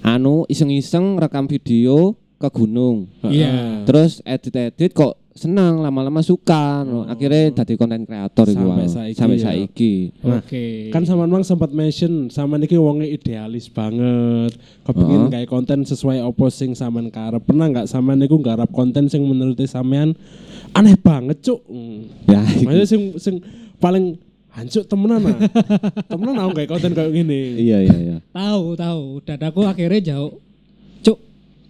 anu 0.00 0.48
iseng-iseng 0.48 1.20
rekam 1.20 1.44
video 1.44 2.16
ke 2.40 2.48
gunung. 2.48 3.04
Iya. 3.20 3.84
Terus 3.84 4.24
edit-edit 4.24 4.96
kok 4.96 5.19
senang 5.40 5.80
lama-lama 5.80 6.20
suka. 6.20 6.84
no. 6.84 7.08
Akhirnya 7.08 7.48
jadi 7.56 7.80
konten 7.80 8.04
kreator 8.04 8.44
Sampai 8.44 8.84
wae. 8.84 8.92
saiki 8.92 9.16
Sampai 9.16 9.38
ya. 9.40 9.44
saiki. 9.48 9.94
Oke. 10.20 10.66
Kan 10.92 11.08
sama 11.08 11.24
memang 11.24 11.40
sempat 11.40 11.72
mention 11.72 12.28
sama 12.28 12.60
niki 12.60 12.76
wongnya 12.76 13.08
idealis 13.08 13.72
banget. 13.72 14.52
Kepengin 14.84 15.26
Heeh. 15.26 15.32
kayak 15.32 15.48
konten 15.48 15.88
sesuai 15.88 16.20
opo 16.20 16.52
sing 16.52 16.76
sampean 16.76 17.08
karep. 17.08 17.40
Pernah 17.40 17.72
nggak 17.72 17.88
sama 17.88 18.12
niku 18.12 18.36
nggarap 18.36 18.68
konten 18.68 19.08
sing 19.08 19.24
menurut 19.24 19.56
sampean 19.64 20.12
aneh 20.76 20.94
banget, 20.94 21.40
Cuk. 21.40 21.64
Ya, 22.28 22.44
Maksudnya 22.44 22.84
sing 22.84 23.02
sing 23.16 23.34
paling 23.80 24.20
hancur 24.52 24.84
temenan 24.84 25.24
ah. 25.24 25.38
temenan 26.12 26.36
aku 26.36 26.60
kayak 26.60 26.68
konten 26.68 26.92
kayak 26.92 27.16
gini. 27.16 27.56
Iya 27.64 27.78
iya 27.80 27.96
iya. 27.96 28.16
Tahu 28.28 28.76
tahu 28.76 29.24
dan 29.24 29.40
aku 29.40 29.64
akhirnya 29.64 30.12
jauh. 30.12 30.36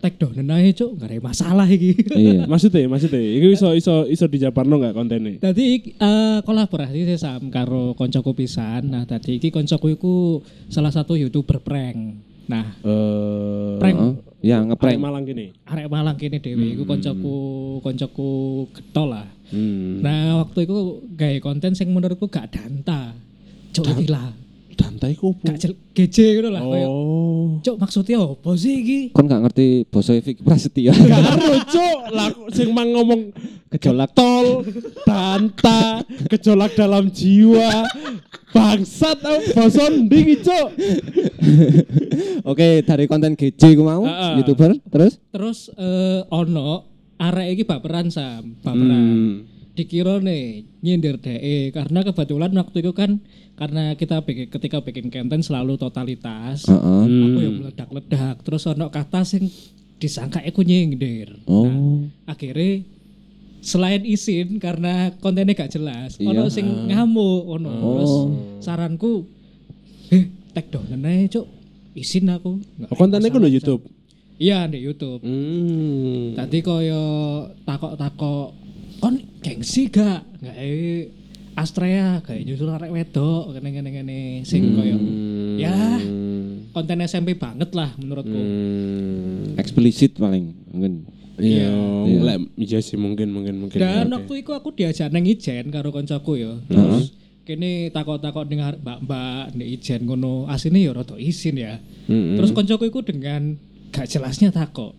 Take 0.00 0.16
down 0.16 0.48
ae 0.48 0.72
cuk, 0.72 0.96
gak 0.96 1.12
ada 1.12 1.20
masalah 1.20 1.68
iki. 1.68 1.92
Iya. 2.16 2.48
Maksudnya, 2.48 2.88
maksudnya, 2.88 3.20
itu 3.20 3.52
iso 3.52 3.76
iso 3.76 4.08
iso 4.08 4.24
dijabarno 4.24 4.80
nggak 4.80 4.96
kontennya? 4.96 5.36
Tadi 5.36 5.92
eh, 5.92 6.38
kolaborasi 6.40 7.04
sih 7.04 7.20
sam 7.20 7.52
karo 7.52 7.92
koncoku 7.92 8.32
pisan. 8.32 8.88
Nah, 8.88 9.04
tadi 9.04 9.36
iki 9.36 9.52
koncoku 9.52 9.92
iku 9.92 10.14
salah 10.72 10.88
satu 10.88 11.20
YouTuber 11.20 11.60
prank. 11.60 11.98
Nah, 12.48 12.66
Eh, 12.80 13.76
Prank. 13.78 13.96
Heeh. 14.00 14.14
Ya 14.40 14.64
Arek 14.64 14.72
ngeprank. 14.72 14.98
Malang 14.98 15.22
gini. 15.28 15.52
arek 15.68 15.86
Malang 15.86 16.16
kene 16.16 16.40
dhewe 16.40 16.66
iku 16.72 16.88
koncoku 16.88 17.36
koncoku 17.84 18.30
getol 18.72 19.12
lah. 19.12 19.28
Hmm. 19.52 20.00
Nah, 20.00 20.40
waktu 20.40 20.64
itu 20.64 20.76
gawe 21.12 21.38
konten 21.44 21.76
sing 21.76 21.92
menurutku 21.92 22.26
gak 22.32 22.48
danta. 22.56 23.12
Cuk 23.76 23.84
iki 23.84 24.08
lah. 24.08 24.32
Dantai 24.74 25.12
kupu. 25.12 25.44
Gak 25.44 25.60
jel 25.60 25.72
geje 25.92 26.40
ngono 26.40 26.48
lah 26.56 26.62
koyo. 26.64 26.86
Oh. 26.88 27.09
Cuk 27.60 27.76
maksudnya 27.76 28.16
apa 28.24 28.50
sih 28.56 28.74
iki? 28.80 28.98
Kon 29.12 29.28
gak 29.28 29.44
ngerti 29.44 29.84
basa 29.84 30.16
Vicky 30.16 30.40
Prasetya. 30.40 30.96
Karo 30.96 31.54
cuk, 31.68 32.00
lah 32.08 32.28
kok 32.32 32.48
sing 32.56 32.72
mang 32.72 32.88
ngomong 32.88 33.36
Gejolak. 33.70 34.10
tol, 34.16 34.66
tanta, 35.04 36.02
gejolak 36.26 36.74
dalam 36.74 37.12
jiwa. 37.12 37.84
Bangsat 38.50 39.20
basa 39.54 39.86
ndi 39.92 40.18
iki, 40.26 40.36
cuk? 40.42 40.68
Oke, 42.50 42.82
dari 42.82 43.04
konten 43.06 43.38
GJ 43.38 43.78
ku 43.78 43.84
mau, 43.86 44.02
Heeh. 44.02 44.42
YouTuber, 44.42 44.74
terus 44.90 45.12
Terus 45.30 45.58
eh 45.76 46.24
ono 46.32 46.88
arek 47.20 47.46
iki 47.54 47.64
baperan 47.68 48.08
sam, 48.10 48.56
baperan. 48.64 48.90
Hmm. 48.90 49.34
Dikira 49.76 50.18
nih 50.18 50.66
nyindir 50.82 51.22
DE 51.22 51.70
karena 51.70 52.02
kebetulan 52.02 52.50
waktu 52.58 52.82
itu 52.82 52.90
kan 52.90 53.22
karena 53.60 53.92
kita 53.92 54.24
bikin, 54.24 54.48
ketika 54.48 54.80
bikin 54.80 55.12
konten 55.12 55.44
selalu 55.44 55.76
totalitas. 55.76 56.64
Heeh. 56.64 57.04
Aku 57.04 57.38
yang 57.44 57.56
meledak-ledak 57.60 58.40
terus 58.40 58.64
ono 58.64 58.88
kata 58.88 59.20
sing 59.20 59.52
disangka 60.00 60.40
aku 60.40 60.64
nyindir. 60.64 61.36
Oh. 61.44 61.68
Nah, 61.68 61.76
akhirnya 62.24 62.80
selain 63.60 64.00
izin 64.00 64.56
karena 64.56 65.12
kontennya 65.20 65.52
gak 65.52 65.76
jelas, 65.76 66.16
Iya. 66.16 66.32
ono 66.32 66.48
sing 66.48 66.64
ngamuk, 66.88 67.44
ono. 67.44 67.68
Terus 67.68 68.12
Oh. 68.16 68.26
saranku, 68.64 69.28
eh 70.08 70.24
take 70.56 70.72
down 70.72 70.88
ae 71.04 71.28
cuk, 71.28 71.44
izin 71.92 72.32
aku. 72.32 72.56
Nggak 72.80 72.88
Oh, 72.88 72.96
kontennya 72.96 73.28
ku 73.28 73.36
masalah, 73.36 73.44
di 73.44 73.52
Sam." 73.52 73.56
YouTube. 73.60 73.82
Iya 74.40 74.58
di 74.72 74.78
YouTube. 74.80 75.20
Hmm. 75.20 76.32
Tadi 76.32 76.58
koyo 76.64 77.04
takok-takok 77.68 78.48
kon 79.04 79.20
gengsi 79.44 79.92
gak? 79.92 80.24
Gak 80.40 80.56
eh 80.56 81.12
Astrea 81.60 82.24
kayak 82.24 82.48
nyusul 82.48 82.72
arek 82.72 82.90
wedok 82.90 83.52
ngene 83.60 84.42
sing 84.48 84.72
koyo 84.72 84.96
ya 85.60 86.00
konten 86.70 87.02
SMP 87.04 87.34
banget 87.34 87.70
lah 87.74 87.90
menurutku. 87.98 88.32
Hmm. 88.32 89.58
Eksplisit 89.58 90.16
paling 90.16 90.54
mungkin. 90.70 91.06
Iya, 91.40 91.72
lek 92.20 92.52
iya 92.60 92.78
sih 92.84 93.00
mungkin 93.00 93.32
mungkin 93.32 93.64
mungkin. 93.64 93.80
Dan 93.80 94.12
Oke. 94.12 94.12
waktu 94.12 94.34
itu 94.44 94.50
aku 94.52 94.68
diajak 94.76 95.08
neng 95.08 95.24
Ijen 95.24 95.72
karo 95.72 95.88
koncoku 95.88 96.36
ya. 96.36 96.52
Terus 96.68 97.16
kene 97.48 97.88
takok-takok 97.90 98.44
dengar 98.44 98.76
mbak-mbak 98.76 99.56
nek 99.56 99.68
Ijen 99.68 100.04
ngono 100.04 100.44
asine 100.52 100.84
ya 100.84 100.92
rada 100.92 101.16
isin 101.16 101.56
ya. 101.56 101.80
Mm-mm. 102.12 102.36
Terus 102.36 102.52
koncoku 102.52 102.92
itu 102.92 103.00
dengan 103.00 103.56
gak 103.88 104.06
jelasnya 104.12 104.52
takok. 104.52 104.92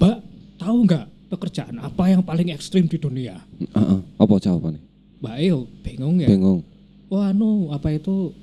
Mbak, 0.00 0.16
tahu 0.56 0.76
nggak 0.88 1.06
pekerjaan 1.36 1.76
apa 1.84 2.08
yang 2.08 2.24
paling 2.24 2.48
ekstrim 2.56 2.88
di 2.88 2.96
dunia? 2.96 3.36
Heeh. 3.60 4.00
Apa 4.16 4.40
jawabannya? 4.40 4.85
Mbak 5.16 5.36
yo 5.40 5.58
bingung 5.80 6.16
ya. 6.20 6.28
Bingung. 6.28 6.60
Wah, 7.06 7.30
anu 7.30 7.70
apa 7.70 7.88
itu 7.90 8.34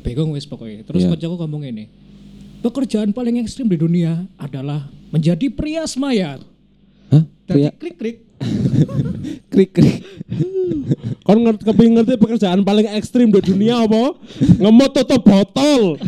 bingung 0.00 0.32
wis 0.32 0.44
pokoknya. 0.44 0.82
Terus 0.82 1.02
Iya. 1.02 1.10
koncoku 1.10 1.34
ngomong 1.38 1.62
ini. 1.64 1.84
Pekerjaan 2.60 3.10
paling 3.10 3.42
ekstrim 3.42 3.66
di 3.66 3.74
dunia 3.74 4.22
adalah 4.36 4.86
menjadi 5.10 5.50
pria 5.50 5.82
semayat. 5.82 6.38
Hah? 7.10 7.22
Dan 7.44 7.52
Pria 7.52 7.70
klik-klik. 7.74 8.22
krik 9.52 9.70
krik. 9.70 9.96
Kon 11.22 11.42
ngerti 11.42 11.62
kepingin 11.62 11.92
ngerti 11.96 12.14
pekerjaan 12.16 12.62
paling 12.62 12.86
ekstrim 12.90 13.28
di 13.28 13.40
dunia 13.40 13.82
apa? 13.82 14.14
Ngemot 14.56 14.90
tutup 14.92 15.22
botol. 15.22 15.98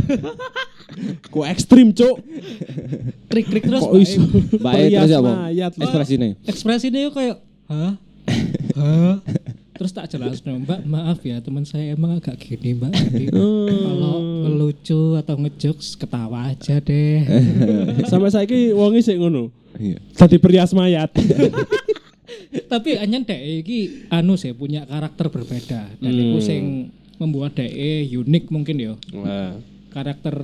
Ku 1.26 1.42
ekstrim, 1.42 1.90
Cuk. 1.90 2.22
Klik-klik 3.26 3.66
terus 3.66 3.82
Kok 3.82 3.98
iso? 3.98 4.22
Baik 4.58 4.94
terus 4.94 5.10
apa? 5.12 5.32
mayat. 5.50 5.72
Ekspresinya. 5.74 6.28
ekspresinya 6.46 6.98
yuk 7.02 7.12
kayak 7.12 7.36
hah 7.66 7.92
hah 8.78 9.14
terus 9.74 9.90
tak 9.90 10.06
jelas 10.06 10.38
mbak 10.40 10.86
maaf 10.86 11.18
ya 11.26 11.42
teman 11.42 11.66
saya 11.66 11.92
emang 11.92 12.18
agak 12.18 12.38
gini 12.38 12.78
mbak 12.78 12.94
jadi 12.94 13.26
kalau 13.90 14.16
ngelucu 14.46 15.18
atau 15.18 15.34
ngejokes 15.34 15.98
ketawa 15.98 16.54
aja 16.54 16.78
deh 16.78 17.26
Sampai 18.10 18.30
saiki 18.30 18.70
wongi 18.70 19.00
sik 19.02 19.18
ngono. 19.18 19.50
Iya. 19.74 19.98
Dadi 20.14 20.36
perias 20.38 20.70
mayat. 20.70 21.10
tapi 22.70 22.94
anyen 22.94 23.26
dek 23.26 23.66
iki 23.66 24.06
anu 24.10 24.38
sih 24.38 24.54
punya 24.54 24.86
karakter 24.86 25.26
berbeda 25.30 25.90
dan 25.98 26.12
itu 26.14 26.38
sing 26.38 26.90
membuat 27.18 27.58
dek 27.58 27.70
unik 28.10 28.44
mungkin 28.50 28.76
ya 28.78 28.94
Wah. 29.14 29.58
karakter 29.90 30.34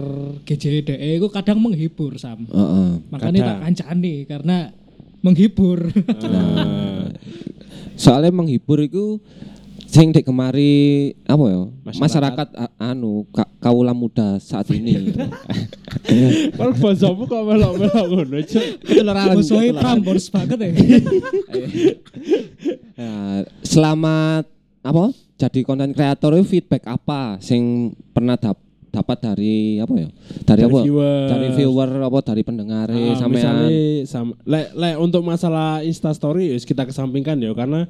GJ 0.43 0.87
dek 0.87 0.99
itu 0.99 1.29
kadang 1.31 1.59
menghibur 1.63 2.19
sam 2.19 2.47
Heeh. 2.47 2.91
makanya 3.11 3.39
tak 3.39 3.47
Kadang. 3.47 3.63
kancani 3.63 4.15
karena 4.27 4.57
menghibur 5.23 5.79
Soalnya 8.01 8.33
menghibur 8.33 8.81
itu 8.81 9.21
sing 9.85 10.09
dek 10.09 10.25
kemari 10.25 10.73
apa 11.27 11.45
ya? 11.45 11.61
Masyarakat. 11.85 12.01
Masyarakat, 12.01 12.49
a- 12.57 12.75
anu 12.81 13.29
ka, 13.29 13.45
kaula 13.61 13.93
muda 13.93 14.41
saat 14.41 14.71
ini. 14.71 15.13
Kalau 16.57 16.73
bahasamu 16.73 17.27
kok 17.27 17.43
melok-melok 17.45 18.07
ngono, 18.09 18.39
Cuk. 18.41 18.65
Musuhnya 19.37 19.77
Prambors 19.77 20.31
banget 20.31 20.59
ya 20.63 20.71
Nah, 22.97 23.45
selamat 23.75 24.45
apa? 24.81 25.05
Jadi 25.37 25.61
konten 25.61 25.91
kreator 25.91 26.37
itu 26.37 26.57
feedback 26.57 26.85
apa 26.87 27.41
sing 27.41 27.93
pernah 28.13 28.37
dap- 28.37 28.61
dapat 28.91 29.19
dari 29.21 29.79
apa 29.79 29.95
ya? 29.97 30.09
Dari, 30.11 30.45
Dari 30.45 30.63
apa? 30.65 30.79
viewer. 30.83 31.23
Dari 31.27 31.49
viewer 31.55 31.91
apa 32.01 32.19
dari 32.21 32.43
pendengar 32.43 32.87
Ah, 32.87 33.15
sampean. 33.15 33.31
misalnya 33.31 33.71
sama 34.05 34.33
lek 34.45 34.75
lek 34.75 34.97
untuk 34.99 35.23
masalah 35.23 35.81
Insta 35.81 36.11
story 36.11 36.51
wis 36.51 36.63
kita 36.63 36.83
kesampingkan 36.83 37.39
ya 37.39 37.51
karena 37.53 37.87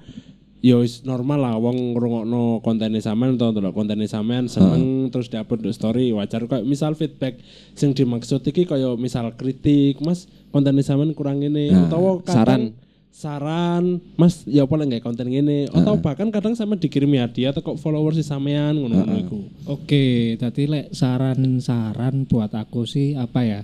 ya 0.61 0.77
normal 1.03 1.41
lah 1.41 1.55
wong 1.57 1.97
ngrungokno 1.97 2.61
kontennya 2.61 3.01
sampean 3.01 3.35
atau 3.35 3.49
ndelok 3.49 3.73
kontennya 3.73 4.05
sampean 4.05 4.45
seneng 4.45 5.09
terus 5.09 5.27
diupload 5.27 5.61
di 5.63 5.73
story 5.73 6.13
wajar 6.13 6.45
kok 6.45 6.61
misal 6.63 6.93
feedback 6.93 7.41
sing 7.73 7.91
dimaksud 7.91 8.45
iki 8.45 8.65
kaya 8.65 8.93
misal 8.95 9.33
kritik 9.33 9.97
Mas 9.99 10.29
kontennya 10.49 10.85
sampean 10.85 11.11
kurang 11.11 11.41
ini 11.41 11.73
Nah, 11.73 11.89
atau 11.89 12.21
kadang 12.21 12.77
saran 13.11 13.99
Mas 14.15 14.47
ya 14.47 14.65
apa 14.65 14.75
nggak 14.81 15.03
konten 15.03 15.29
ini 15.29 15.67
atau 15.69 15.99
bahkan 15.99 16.31
kadang 16.31 16.55
sama 16.55 16.79
dikirimi 16.79 17.19
hadiah 17.19 17.51
atau 17.51 17.61
kok 17.61 17.79
followers 17.83 18.17
si 18.17 18.25
sampean 18.25 18.79
ngono-ngono 18.79 19.17
iku 19.19 19.39
Oke, 19.71 20.35
tadi 20.35 20.67
lek 20.67 20.91
saran-saran 20.91 22.27
buat 22.27 22.51
aku 22.51 22.91
sih 22.91 23.15
apa 23.15 23.47
ya? 23.47 23.61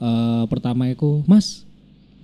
Eh 0.00 0.44
pertama 0.48 0.88
itu, 0.88 1.20
Mas, 1.28 1.68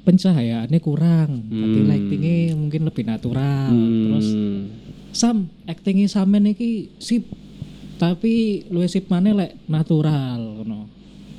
pencahayaannya 0.08 0.80
kurang. 0.80 1.44
Hmm. 1.44 1.84
lightingnya 1.84 2.56
mungkin 2.56 2.88
lebih 2.88 3.04
natural. 3.04 3.68
Hmm. 3.68 4.00
Terus 4.08 4.28
Sam, 5.12 5.52
actingnya 5.68 6.08
sampean 6.08 6.48
iki 6.48 6.88
sip. 6.96 7.28
Tapi 8.00 8.64
luwih 8.72 8.88
sip 8.88 9.10
mana 9.12 9.36
lek 9.36 9.60
natural 9.68 10.40
ngono. 10.40 10.97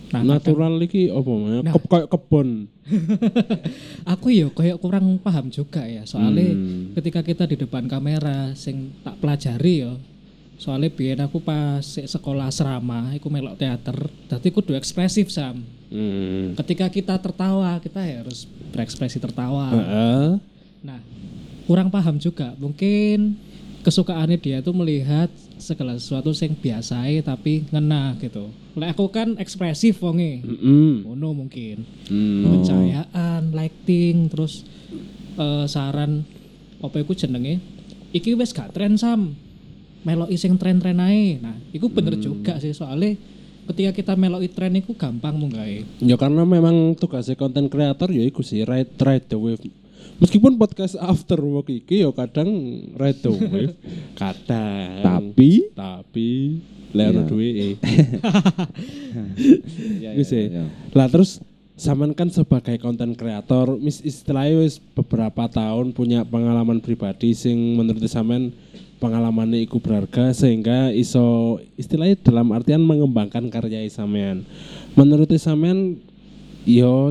Nah, 0.10 0.22
kadang 0.22 0.42
natural 0.42 0.74
iki 0.82 1.08
apa 1.08 1.30
namanya 1.30 1.62
Nah. 1.70 1.74
Kayak 1.78 2.10
kebon 2.10 2.50
aku 4.14 4.28
ya 4.34 4.48
kayak 4.50 4.82
kurang 4.82 5.22
paham 5.22 5.50
juga 5.50 5.86
ya. 5.86 6.04
Soalnya 6.04 6.50
Hmm. 6.50 6.98
ketika 6.98 7.22
kita 7.22 7.44
di 7.46 7.56
depan 7.56 7.86
kamera 7.86 8.54
sing 8.58 8.94
tak 9.06 9.22
pelajari 9.22 9.86
ya. 9.86 9.94
Soalnya 10.60 10.92
biyen 10.92 11.24
aku 11.24 11.40
pas 11.40 11.80
sekolah 11.86 12.52
asrama, 12.52 13.16
aku 13.16 13.32
melok 13.32 13.56
teater, 13.56 13.96
dadi 14.28 14.50
kudu 14.52 14.76
ekspresif 14.76 15.32
sam. 15.32 15.64
Hmm. 15.88 16.52
Ketika 16.60 16.92
kita 16.92 17.16
tertawa, 17.16 17.80
kita 17.80 18.04
harus 18.04 18.44
berekspresi 18.76 19.24
tertawa. 19.24 19.72
Heeh. 19.72 20.30
Nah, 20.84 21.00
kurang 21.64 21.88
paham 21.88 22.20
juga. 22.20 22.52
Mungkin 22.60 23.40
kesukaannya 23.80 24.38
dia 24.40 24.60
tuh 24.60 24.76
melihat 24.76 25.32
segala 25.56 25.96
sesuatu 25.96 26.36
yang 26.36 26.56
biasa 26.56 27.08
tapi 27.24 27.68
ngena 27.72 28.16
gitu. 28.20 28.52
Lek 28.76 28.96
aku 28.96 29.12
kan 29.12 29.36
ekspresif 29.40 30.00
wonge. 30.04 30.44
Mm-mm. 30.44 31.08
Ngono 31.08 31.46
mungkin. 31.46 31.84
Hmm. 32.08 32.64
Pencahayaan, 32.64 33.52
lighting, 33.56 34.32
terus 34.32 34.68
eh, 35.40 35.66
saran 35.68 36.24
apa 36.80 36.96
iku 37.00 37.16
jenenge? 37.16 37.60
Iki 38.12 38.40
wis 38.40 38.52
gak 38.56 38.76
tren 38.76 38.96
sam. 38.96 39.36
Meloki 40.00 40.40
sing 40.40 40.56
tren-tren 40.56 40.96
ae. 41.04 41.44
Nah, 41.44 41.60
iku 41.76 41.92
bener 41.92 42.16
juga 42.24 42.56
sih 42.64 42.72
soalnya 42.72 43.20
ketika 43.70 43.92
kita 43.94 44.14
meloki 44.16 44.50
tren 44.50 44.74
iku 44.80 44.96
gampang 44.96 45.36
munggahe. 45.38 45.86
Ya 46.02 46.16
karena 46.16 46.48
memang 46.48 46.96
tugasnya 46.96 47.36
konten 47.36 47.68
kreator 47.70 48.10
ya 48.10 48.24
iku 48.26 48.42
sih 48.42 48.64
ride 48.64 48.96
ride 48.98 49.28
the 49.28 49.38
wave 49.38 49.62
Meskipun 50.20 50.60
podcast 50.60 51.00
after 51.00 51.40
work 51.40 51.72
iki 51.72 52.04
yo 52.04 52.12
kadang 52.12 52.52
redo 53.00 53.32
wave. 53.52 53.72
kadang 54.20 55.00
Tapi 55.00 55.72
tapi 55.72 56.60
lero 56.92 57.24
Iya. 57.24 57.30
duwe. 57.30 57.50
ya, 60.04 60.10
Wis 60.18 60.30
ya. 60.34 60.66
Lah 60.92 61.08
terus 61.08 61.40
Saman 61.80 62.12
kan 62.12 62.28
sebagai 62.28 62.76
konten 62.84 63.16
kreator, 63.16 63.80
mis 63.80 64.04
istilahnya 64.04 64.68
wis 64.68 64.84
beberapa 64.84 65.48
tahun 65.48 65.96
punya 65.96 66.28
pengalaman 66.28 66.84
pribadi 66.84 67.32
sing 67.32 67.56
menurut 67.80 68.04
Saman 68.12 68.52
pengalamannya 69.00 69.64
iku 69.64 69.80
berharga 69.80 70.36
sehingga 70.36 70.92
iso 70.92 71.56
istilahnya 71.80 72.20
dalam 72.20 72.52
artian 72.52 72.84
mengembangkan 72.84 73.48
karya 73.48 73.88
sampean. 73.88 74.44
Menurut 75.00 75.32
sampean 75.40 76.04
yo 76.68 77.08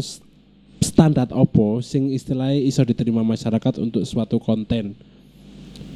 standar 0.99 1.31
opo 1.31 1.79
sing 1.79 2.11
istilahnya 2.11 2.59
iso 2.59 2.83
diterima 2.83 3.23
masyarakat 3.23 3.79
untuk 3.79 4.03
suatu 4.03 4.43
konten. 4.43 4.99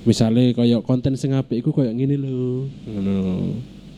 Misalnya 0.07 0.55
kayak 0.55 0.87
konten 0.87 1.19
sing 1.19 1.35
apik 1.35 1.59
iku 1.59 1.75
kayak 1.75 1.91
gini 1.99 2.15
loh. 2.15 2.71
Ngono. 2.87 3.19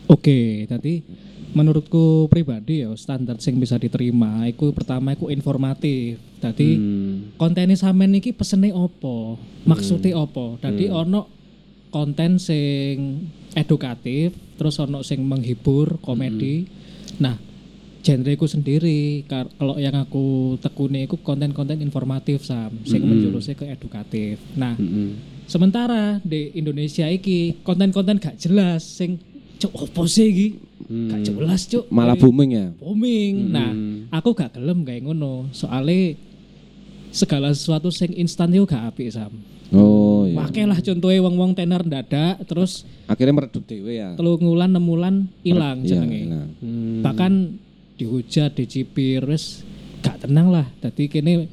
Oke, 0.08 0.64
tadi 0.64 1.04
menurutku 1.52 2.24
pribadi 2.32 2.88
ya 2.88 2.96
standar 2.96 3.36
sing 3.36 3.60
bisa 3.60 3.76
diterima 3.76 4.48
iku 4.48 4.72
pertama 4.72 5.12
iku 5.12 5.28
informatif. 5.28 6.16
Tadi 6.40 6.72
Hmm. 6.72 7.36
kontennya 7.36 7.76
sampean 7.76 8.16
iki 8.16 8.32
pesene 8.32 8.72
opo? 8.72 9.36
Maksudnya 9.68 10.16
opo? 10.16 10.56
Tadi 10.56 10.88
ono 10.88 11.28
konten 11.92 12.40
sing 12.40 13.28
edukatif, 13.52 14.32
terus 14.56 14.80
ono 14.80 15.04
sing 15.04 15.20
menghibur, 15.20 16.00
komedi. 16.00 16.64
Nah, 17.20 17.36
genreku 18.04 18.44
sendiri 18.44 19.24
kalau 19.26 19.80
yang 19.80 19.96
aku 19.96 20.54
tekuni 20.60 21.08
itu 21.08 21.16
konten-konten 21.16 21.80
informatif 21.80 22.44
sam, 22.44 22.68
sing 22.84 23.00
menjurusnya 23.00 23.56
ke 23.56 23.64
edukatif. 23.66 24.36
Nah, 24.52 24.76
Mm-mm. 24.76 25.16
sementara 25.44 26.20
di 26.20 26.52
Indonesia 26.52 27.08
iki 27.08 27.64
konten-konten 27.64 28.20
gak 28.20 28.36
jelas 28.36 28.84
sing 28.84 29.16
cuk 29.56 29.72
opo 29.80 30.04
sih 30.04 30.28
iki? 30.28 30.48
Gak 30.84 31.24
jelas 31.24 31.64
cuk. 31.64 31.88
malah 31.88 32.12
booming 32.12 32.50
ya. 32.52 32.66
booming. 32.76 33.48
Nah, 33.48 33.72
aku 34.12 34.36
gak 34.36 34.52
gelem 34.52 34.84
kayak 34.84 35.00
ngono. 35.02 35.48
Soalnya 35.50 36.20
segala 37.08 37.50
sesuatu 37.50 37.88
sing 37.88 38.12
instan 38.12 38.52
yo 38.52 38.68
gak 38.68 38.84
apik 38.84 39.08
sam. 39.08 39.32
Oh 39.72 40.28
iya. 40.28 40.36
Pakai 40.38 40.68
lah 40.68 40.76
contohnya 40.76 41.24
wong-wong 41.24 41.56
tenar 41.56 41.80
dadak 41.80 42.36
terus 42.44 42.84
Akhirnya 43.08 43.32
meredup 43.32 43.64
dewe 43.64 43.96
ya. 43.96 44.12
telu 44.12 44.36
ngulan 44.36 44.70
enam 44.70 44.84
bulan 44.84 45.14
hilang 45.40 45.80
Iya, 45.80 45.88
jenenge. 46.04 46.20
hilang. 46.20 46.48
Bahkan 47.00 47.32
dihujat, 47.98 48.54
dicipir 48.54 49.24
wis 49.26 49.62
gak 50.02 50.26
tenang 50.26 50.50
lah. 50.50 50.66
Dadi 50.82 51.06
kene 51.08 51.46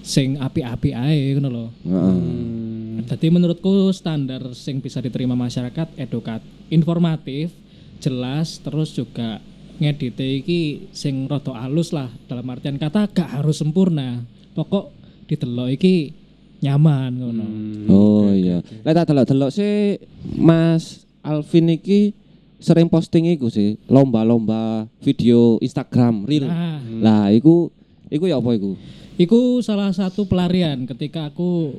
sing 0.00 0.40
api-api 0.40 0.90
ae 0.96 1.36
ngono 1.36 1.48
lho. 1.48 1.66
Heeh. 1.86 3.04
Jadi 3.10 3.26
menurutku 3.32 3.90
standar 3.90 4.54
sing 4.54 4.78
bisa 4.78 5.02
diterima 5.02 5.34
masyarakat 5.34 5.98
edukat, 5.98 6.40
informatif, 6.70 7.50
jelas, 7.98 8.62
terus 8.62 8.94
juga 8.94 9.42
ngedite 9.80 10.24
iki 10.24 10.92
sing 10.92 11.24
rada 11.24 11.56
halus 11.56 11.90
lah 11.90 12.12
dalam 12.28 12.44
artian 12.52 12.76
kata 12.76 13.08
gak 13.10 13.40
harus 13.40 13.58
sempurna. 13.60 14.24
Pokok 14.54 14.92
didelok 15.26 15.68
iki 15.74 16.12
nyaman 16.60 17.12
ngono. 17.16 17.46
Oh 17.88 18.28
iya. 18.30 18.60
Lah 18.84 18.92
tak 18.92 19.10
delok-delok 19.10 19.50
sih 19.50 19.96
Mas 20.36 21.08
Alvin 21.24 21.72
iki 21.72 22.12
sering 22.60 22.86
posting 22.86 23.26
iku 23.32 23.48
sih 23.48 23.80
lomba-lomba 23.88 24.86
video 25.00 25.56
Instagram 25.58 26.28
reel. 26.28 26.46
Nah, 26.46 26.78
Lah 27.00 27.24
iku 27.32 27.72
iku 28.12 28.28
ya 28.28 28.36
apa 28.36 28.52
iku? 28.54 28.76
iku 29.20 29.60
salah 29.60 29.92
satu 29.92 30.24
pelarian 30.24 30.88
ketika 30.88 31.28
aku 31.28 31.76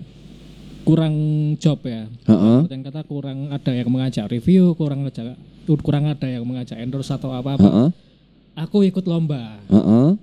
kurang 0.85 1.13
job 1.57 1.81
ya. 1.85 2.05
Heeh. 2.25 2.59
Dan 2.69 2.81
kata 2.81 3.05
kurang 3.05 3.49
ada 3.49 3.71
yang 3.73 3.89
mengajak 3.89 4.29
review, 4.29 4.73
kurang 4.77 5.05
ngajak 5.05 5.37
kurang 5.81 6.09
ada 6.09 6.27
yang 6.27 6.43
mengajak 6.43 6.77
endorse 6.77 7.13
atau 7.13 7.31
apa-apa. 7.31 7.61
Heeh. 7.63 7.89
Aku 8.57 8.83
ikut 8.83 9.05
lomba. 9.07 9.57
Heeh. 9.69 10.17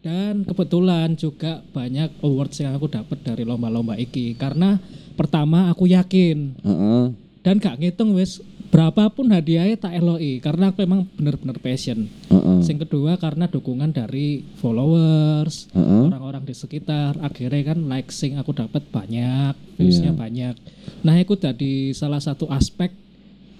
Dan 0.00 0.48
kebetulan 0.48 1.12
juga 1.12 1.60
banyak 1.76 2.24
awards 2.24 2.56
yang 2.56 2.72
aku 2.72 2.88
dapat 2.88 3.20
dari 3.20 3.44
lomba-lomba 3.44 4.00
iki 4.00 4.32
karena 4.32 4.80
pertama 5.12 5.68
aku 5.68 5.84
yakin 5.84 6.56
Heeh. 6.64 7.12
dan 7.44 7.60
gak 7.60 7.76
ngitung 7.76 8.16
wis 8.16 8.40
berapapun 8.70 9.34
hadiahnya 9.34 9.76
tak 9.76 9.98
eloi 9.98 10.38
karena 10.38 10.70
aku 10.70 10.86
emang 10.86 11.04
bener-bener 11.18 11.58
passion. 11.58 12.06
Heeh. 12.30 12.58
Yang 12.62 12.86
kedua 12.86 13.18
karena 13.18 13.50
dukungan 13.50 13.90
dari 13.90 14.46
followers, 14.62 15.66
Heeh. 15.74 16.06
orang-orang 16.06 16.46
di 16.46 16.54
sekitar. 16.54 17.18
Akhirnya 17.18 17.74
kan 17.74 17.78
like 17.90 18.14
sing 18.14 18.38
aku 18.38 18.54
dapat 18.54 18.86
banyak, 18.94 19.58
viewsnya 19.74 20.14
banyak. 20.14 20.54
Nah 21.02 21.18
itu 21.18 21.34
tadi 21.34 21.90
salah 21.92 22.22
satu 22.22 22.46
aspek 22.46 22.94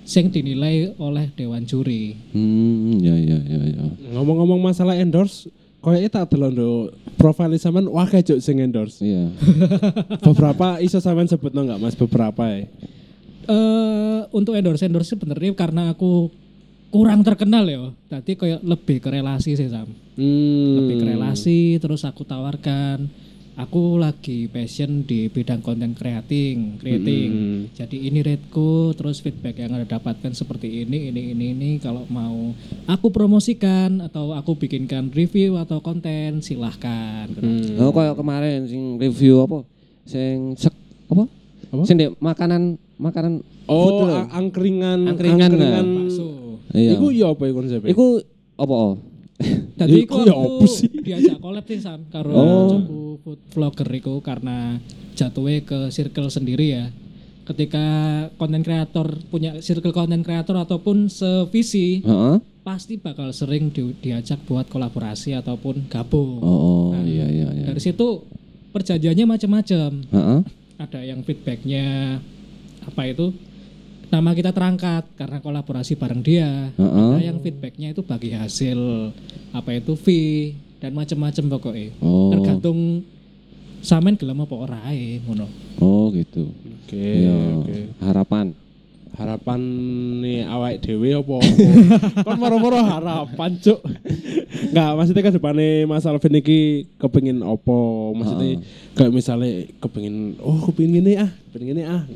yang 0.07 0.27
dinilai 0.31 0.95
oleh 0.97 1.29
dewan 1.35 1.67
juri. 1.67 2.15
Hmm, 2.31 2.99
ya 3.03 3.15
ya 3.15 3.39
ya 3.43 3.61
ya. 3.67 3.85
Ngomong-ngomong 4.15 4.63
masalah 4.63 4.95
endorse, 4.95 5.51
kayaknya 5.83 6.11
tak 6.23 6.35
delok 6.35 6.51
ndo 6.55 6.71
profil 7.19 7.53
sampean 7.59 7.91
wae 7.91 8.19
juk 8.23 8.39
sing 8.39 8.63
endorse. 8.63 9.03
Iya. 9.03 9.27
Beberapa 10.27 10.79
iso 10.79 11.03
sampean 11.03 11.27
sebutno 11.27 11.67
enggak 11.67 11.83
Mas 11.83 11.99
beberapa 11.99 12.47
ya? 12.47 12.71
Eh 13.51 14.21
untuk 14.31 14.55
endorse 14.55 14.87
endorse 14.87 15.19
sebenarnya 15.19 15.51
karena 15.59 15.91
aku 15.91 16.31
kurang 16.95 17.27
terkenal 17.27 17.67
ya. 17.67 17.91
Tadi 18.11 18.39
kayak 18.39 18.63
lebih 18.63 19.03
ke 19.03 19.09
relasi 19.11 19.59
sih 19.59 19.67
Sam. 19.67 19.91
Hmm. 20.15 20.75
Lebih 20.79 20.95
ke 21.03 21.05
relasi 21.15 21.79
terus 21.83 22.07
aku 22.07 22.23
tawarkan 22.23 23.11
aku 23.61 24.01
lagi 24.01 24.49
passion 24.49 25.05
di 25.05 25.29
bidang 25.29 25.61
konten 25.61 25.93
creating, 25.93 26.81
creating. 26.81 27.31
Jadi 27.77 28.09
ini 28.09 28.25
rateku, 28.25 28.97
terus 28.97 29.21
feedback 29.21 29.61
yang 29.61 29.77
ada 29.77 29.85
dapatkan 29.85 30.33
seperti 30.33 30.87
ini, 30.89 31.13
ini, 31.13 31.37
ini, 31.37 31.47
ini. 31.53 31.71
Kalau 31.77 32.09
mau 32.09 32.57
aku 32.89 33.13
promosikan 33.13 34.01
atau 34.01 34.33
aku 34.33 34.57
bikinkan 34.57 35.13
review 35.13 35.61
atau 35.61 35.85
konten, 35.85 36.41
silahkan. 36.41 37.29
Hmm. 37.37 37.77
Oh 37.77 37.93
kayak 37.93 38.17
kemarin 38.17 38.65
sing 38.65 38.97
review 38.97 39.45
apa? 39.45 39.67
Sing 40.09 40.57
sek 40.57 40.73
apa? 41.13 41.40
Apa? 41.71 41.83
Dek 41.87 42.11
makanan 42.19 42.63
makanan 42.97 43.33
food 43.63 43.95
Oh, 43.95 44.05
lho. 44.05 44.15
a- 44.17 44.31
angkringan, 44.33 45.07
Angkringan, 45.07 45.51
nah. 45.53 45.81
Bakso. 45.81 46.59
Iya. 46.71 46.91
Iku 46.95 47.07
ya 47.11 47.27
apa 47.29 47.43
iku 47.45 47.57
konsepnya? 47.57 47.89
Iku 47.89 48.07
apa? 48.57 48.75
oh? 48.85 48.95
Tadi 49.75 50.05
Iku 50.05 50.19
ya 50.23 50.35
apa 50.35 50.65
sih? 50.67 50.91
diajak 50.93 51.39
collab 51.39 51.65
sih 51.65 51.79
Sam 51.79 52.05
karo 52.07 52.29
Oh. 52.29 52.69
food 53.19 53.41
vlogger 53.49 53.89
iku 53.89 54.21
karena 54.21 54.77
jatuhnya 55.15 55.63
ke 55.63 55.79
circle 55.89 56.29
sendiri 56.29 56.67
ya. 56.71 56.85
Ketika 57.43 57.83
konten 58.37 58.61
kreator 58.61 59.11
punya 59.27 59.59
circle 59.59 59.91
konten 59.91 60.21
kreator 60.21 60.55
ataupun 60.57 61.09
sevisi 61.09 61.99
Heeh. 62.01 62.37
pasti 62.61 62.95
bakal 62.95 63.33
sering 63.33 63.71
di- 63.71 63.97
diajak 63.97 64.39
buat 64.45 64.67
kolaborasi 64.67 65.35
ataupun 65.35 65.89
gabung. 65.89 66.39
Oh, 66.39 66.93
Nah, 66.93 67.03
iya 67.03 67.27
iya 67.27 67.49
iya. 67.51 67.65
Dari 67.67 67.81
situ 67.81 68.23
perjanjiannya 68.71 69.25
macam-macam. 69.27 69.91
Heeh. 70.07 70.41
Ada 70.81 71.05
yang 71.05 71.21
feedbacknya 71.21 72.17
apa 72.81 73.03
itu 73.05 73.37
nama 74.09 74.33
kita 74.33 74.51
terangkat 74.57 75.05
karena 75.13 75.39
kolaborasi 75.45 75.93
bareng 76.01 76.25
dia. 76.25 76.73
Heeh. 76.73 77.13
Ada 77.21 77.21
yang 77.21 77.39
feedbacknya 77.45 77.93
itu 77.93 78.01
bagi 78.01 78.33
hasil 78.33 79.13
apa 79.53 79.77
itu 79.77 79.93
fee 79.95 80.57
dan 80.81 80.97
macam-macam 80.97 81.45
pokoknya. 81.61 81.93
Oh. 82.01 82.33
Tergantung 82.33 83.05
samen 83.85 84.17
gelem 84.17 84.41
apa 84.41 84.55
ora 84.57 84.81
ae 84.89 85.21
ngono. 85.21 85.45
Oh 85.85 86.09
gitu. 86.17 86.49
Oke, 86.89 86.97
Iya. 86.97 87.61
oke. 87.61 87.79
Harapan. 88.01 88.57
Harapan 89.21 89.61
nih 90.25 90.49
awake 90.49 90.81
dhewe 90.81 91.13
apa? 91.21 91.37
kan 92.25 92.41
moro-moro 92.41 92.81
harapan, 92.81 93.53
Cuk. 93.61 93.85
Enggak, 94.73 94.91
maksudnya 94.97 95.23
ke 95.29 95.33
depannya 95.37 95.85
Mas 95.85 96.09
Alvin 96.09 96.41
iki 96.41 96.89
kepengin 96.97 97.45
opo? 97.45 98.17
Maksudnya 98.17 98.65
kayak 98.97 99.13
misalnya 99.13 99.69
kepengin 99.77 100.41
oh 100.41 100.73
kepengin 100.73 101.05
ini 101.05 101.21
ah, 101.21 101.29
kepengin 101.53 101.77
ini 101.77 101.83
ah. 101.85 102.09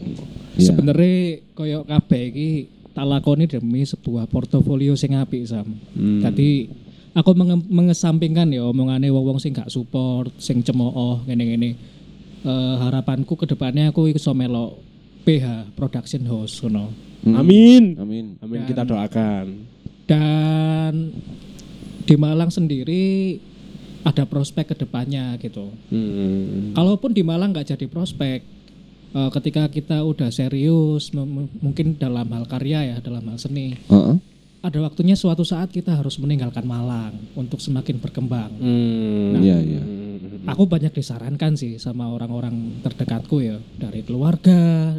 Iya. 0.56 0.72
Sebenarnya 0.72 1.44
koyo 1.52 1.84
kabeh 1.84 2.22
iki 2.32 2.48
tak 2.96 3.04
lakoni 3.04 3.44
demi 3.52 3.84
sebuah 3.84 4.24
portofolio 4.24 4.96
sing 4.96 5.12
apik 5.12 5.44
Sam. 5.44 5.76
Hmm. 5.92 6.24
Tadi 6.24 6.72
aku 7.12 7.36
menge- 7.36 7.68
mengesampingkan 7.68 8.48
ya 8.48 8.64
omongane 8.64 9.12
wong-wong 9.12 9.36
sing 9.36 9.52
gak 9.52 9.68
support, 9.68 10.32
sing 10.40 10.64
cemooh 10.64 11.20
ngene-ngene. 11.28 11.76
Eh, 12.44 12.74
harapanku 12.80 13.36
ke 13.36 13.44
depannya 13.44 13.92
aku 13.92 14.08
iso 14.08 14.32
melok 14.32 14.93
PH 15.24 15.74
production 15.74 16.22
house 16.28 16.60
ngono. 16.60 16.92
Hmm. 17.24 17.40
Amin. 17.40 17.84
Amin. 17.96 18.26
Amin 18.44 18.68
kita 18.68 18.84
doakan. 18.84 19.64
Dan 20.04 21.16
di 22.04 22.14
Malang 22.20 22.52
sendiri 22.52 23.40
ada 24.04 24.28
prospek 24.28 24.76
ke 24.76 24.84
depannya 24.84 25.40
gitu. 25.40 25.72
Hmm. 25.88 26.76
Kalaupun 26.76 27.16
di 27.16 27.24
Malang 27.24 27.56
nggak 27.56 27.72
jadi 27.72 27.88
prospek, 27.88 28.44
eh, 29.16 29.30
ketika 29.40 29.72
kita 29.72 30.04
udah 30.04 30.28
serius, 30.28 31.08
mungkin 31.64 31.96
dalam 31.96 32.28
hal 32.28 32.44
karya 32.44 32.92
ya, 32.92 32.96
dalam 33.00 33.24
hal 33.24 33.40
seni, 33.40 33.80
Heeh. 33.88 34.33
Ada 34.64 34.80
waktunya 34.80 35.12
suatu 35.12 35.44
saat 35.44 35.68
kita 35.68 35.92
harus 35.92 36.16
meninggalkan 36.16 36.64
Malang 36.64 37.12
untuk 37.36 37.60
semakin 37.60 38.00
berkembang. 38.00 38.48
Hmm. 38.56 39.36
Iya 39.36 39.60
iya. 39.60 39.82
aku 40.48 40.64
banyak 40.64 40.92
disarankan 40.92 41.52
sih 41.56 41.76
sama 41.76 42.08
orang-orang 42.08 42.80
terdekatku 42.80 43.44
ya 43.44 43.60
dari 43.76 44.00
keluarga. 44.00 44.96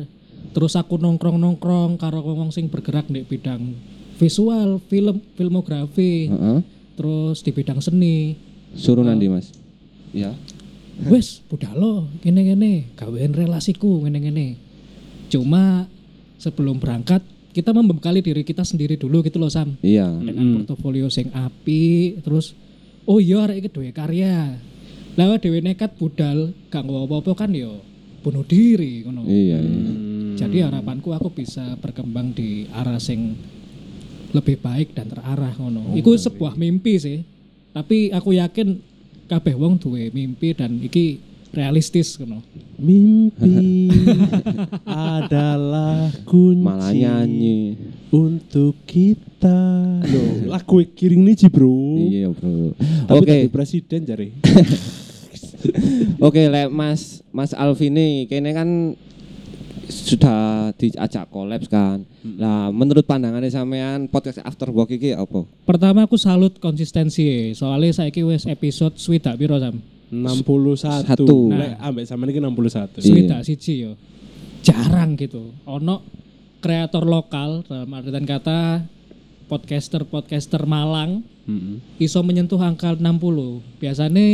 Terus 0.54 0.78
aku 0.78 1.02
nongkrong-nongkrong 1.02 1.98
karo 1.98 2.22
wong 2.22 2.54
sing 2.54 2.70
bergerak 2.70 3.10
di 3.10 3.26
bidang 3.26 3.74
visual, 4.22 4.80
film, 4.86 5.20
filmografi, 5.34 6.30
Heeh. 6.30 6.60
terus 6.94 7.42
di 7.42 7.52
bidang 7.52 7.82
seni. 7.82 8.38
Suruh 8.78 9.04
nanti 9.04 9.28
Mas. 9.28 9.50
Ya. 10.14 10.32
Wes, 11.12 11.44
budalo, 11.52 12.08
gini-gini, 12.24 12.88
gawein 12.96 13.36
relasiku, 13.36 14.08
gini-gini. 14.08 14.56
Cuma 15.28 15.92
sebelum 16.40 16.80
berangkat 16.80 17.20
kita 17.56 17.72
membekali 17.72 18.20
diri 18.20 18.44
kita 18.44 18.68
sendiri 18.68 19.00
dulu 19.00 19.24
gitu 19.24 19.40
loh 19.40 19.48
Sam. 19.48 19.80
Iya. 19.80 20.12
dengan 20.20 20.60
portofolio 20.60 21.08
sing 21.08 21.32
api 21.32 22.20
terus 22.20 22.52
oh 23.08 23.24
iya 23.24 23.48
arek 23.48 23.64
iki 23.64 23.70
duwe 23.72 23.96
karya 23.96 24.60
lah 25.16 25.40
dhewe 25.40 25.64
nekat 25.64 25.96
budal 25.96 26.52
gak 26.68 26.84
apa-apa 26.84 27.32
kan 27.48 27.56
yo 27.56 27.80
bunuh 28.20 28.44
diri 28.44 29.08
ngono 29.08 29.24
Iya. 29.24 29.64
iya. 29.64 29.92
jadi 30.36 30.68
harapanku 30.68 31.16
aku 31.16 31.32
bisa 31.32 31.80
berkembang 31.80 32.36
di 32.36 32.68
arah 32.76 33.00
sing 33.00 33.40
lebih 34.36 34.60
baik 34.60 34.92
dan 34.92 35.08
terarah 35.08 35.56
ngono 35.56 35.96
iku 35.96 36.12
sebuah 36.20 36.60
mimpi 36.60 37.00
sih 37.00 37.24
tapi 37.72 38.12
aku 38.12 38.36
yakin 38.36 38.76
kabeh 39.32 39.56
wong 39.56 39.80
duwe 39.80 40.12
mimpi 40.12 40.52
dan 40.52 40.84
iki 40.84 41.22
realistis 41.56 42.20
ngono 42.20 42.44
Mimpi 42.76 43.88
adalah 44.86 46.12
kunci 46.28 46.60
Malah 46.60 46.92
nyanyi. 46.92 47.80
untuk 48.12 48.76
kita. 48.84 49.58
Loh, 50.04 50.52
lagu 50.52 50.84
kiring 50.84 51.24
nih 51.24 51.48
Bro. 51.48 51.80
Iya, 52.12 52.28
Bro. 52.32 52.76
Tapi 53.08 53.24
jadi 53.24 53.48
presiden 53.48 54.04
jare. 54.04 54.36
Oke, 56.22 56.46
lek 56.46 56.68
Mas 56.68 57.24
Mas 57.32 57.52
Alvi 57.52 57.88
ini 57.88 58.28
kayaknya 58.28 58.52
kan 58.54 58.70
sudah 59.86 60.72
diajak 60.76 61.30
kolaps 61.30 61.68
kan. 61.68 62.04
Lah, 62.36 62.70
menurut 62.70 63.06
pandangannya 63.06 63.48
sampean 63.48 64.10
podcast 64.10 64.42
After 64.42 64.68
Work 64.68 64.92
iki 64.92 65.14
apa? 65.14 65.46
pertama 65.64 66.04
aku 66.04 66.18
salut 66.18 66.58
konsistensi 66.58 67.54
soalnya 67.54 67.94
saiki 67.94 68.22
wis 68.22 68.46
episode 68.46 68.98
swidak 68.98 69.38
piro 69.38 69.56
Sam 69.56 69.78
61. 70.14 71.06
Satu. 71.06 71.50
Lek 71.54 71.78
ambek 71.82 72.06
sama 72.06 72.28
ini 72.30 72.40
61. 72.42 73.00
Iya. 73.00 73.06
Swidak 73.06 73.42
siji 73.46 73.74
yo. 73.86 73.92
Jarang 74.66 75.18
gitu. 75.18 75.54
Ono 75.66 76.02
kreator 76.62 77.06
lokal 77.06 77.62
dalam 77.66 77.90
artian 77.94 78.26
kata 78.26 78.82
podcaster-podcaster 79.46 80.66
Malang 80.66 81.22
Heeh. 81.46 81.78
iso 82.02 82.22
menyentuh 82.26 82.58
angka 82.58 82.98
60. 82.98 83.62
Biasanya 83.78 84.26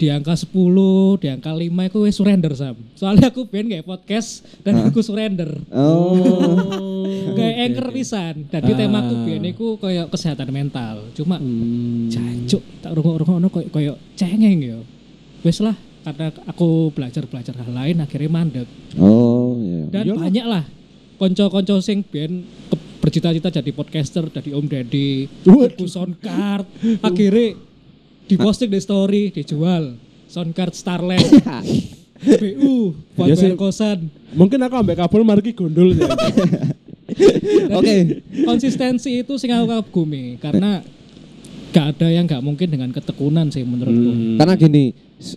di 0.00 0.06
angka 0.08 0.32
10, 0.32 1.20
di 1.20 1.28
angka 1.28 1.52
5 1.52 1.60
itu 1.60 1.98
wis 2.08 2.16
surrender 2.16 2.56
Sam. 2.56 2.78
Soalnya 2.96 3.28
aku 3.28 3.44
pengen 3.44 3.76
kayak 3.76 3.84
podcast 3.84 4.46
dan 4.64 4.86
aku 4.88 5.04
surrender. 5.04 5.60
Oh. 5.68 6.89
Kayak 7.32 7.56
anchor 7.66 7.88
pisan. 7.90 8.34
Jadi 8.46 8.70
temaku 8.74 9.14
biyen 9.24 9.44
iku 9.46 9.66
koyo 9.76 10.06
kesehatan 10.06 10.48
mental. 10.50 11.10
Cuma 11.12 11.36
jancuk 12.08 12.62
tak 12.80 12.92
rungok-rungokno 12.92 13.48
koyo 13.48 13.68
koyo 13.68 13.92
cengeng 14.14 14.58
ya. 14.60 14.78
Wis 15.40 15.58
lah 15.58 15.74
karena 16.00 16.32
aku 16.48 16.88
belajar-belajar 16.96 17.54
hal 17.60 17.70
lain 17.70 17.96
akhirnya 18.00 18.30
mandek. 18.32 18.68
Oh, 18.96 19.56
iya. 19.60 19.88
Dan 19.92 20.16
banyak 20.16 20.46
lah 20.48 20.64
konco-konco 21.20 21.84
sing 21.84 22.00
ke- 22.00 22.46
bercita-cita 23.00 23.48
jadi 23.48 23.70
podcaster, 23.72 24.28
jadi 24.28 24.52
Om 24.52 24.66
Deddy, 24.68 25.24
tuku 25.40 25.88
soundcard, 25.88 26.68
akhirnya 27.00 27.56
diposting 28.28 28.68
di 28.68 28.80
story, 28.80 29.32
dijual 29.32 29.96
soundcard 30.28 30.76
Starlet, 30.76 31.24
BU, 32.20 32.92
buat 33.16 33.32
Ya 33.32 33.36
bayar 33.36 33.56
kosan. 33.56 34.12
Mungkin 34.36 34.60
aku 34.60 34.74
ambek 34.76 35.00
kabel 35.00 35.24
marki 35.24 35.56
gondol 35.56 35.96
ya. 35.96 36.12
Oke. 37.78 38.22
Konsistensi 38.44 39.22
itu 39.22 39.34
sing 39.36 39.50
aku 39.54 39.66
kagumi 39.70 40.38
karena 40.38 40.82
gak 41.70 41.96
ada 41.96 42.08
yang 42.10 42.26
gak 42.26 42.42
mungkin 42.42 42.66
dengan 42.66 42.90
ketekunan 42.90 43.48
sih 43.54 43.62
menurutku. 43.62 44.10
Hmm. 44.10 44.36
Karena 44.38 44.54
gini, 44.58 44.84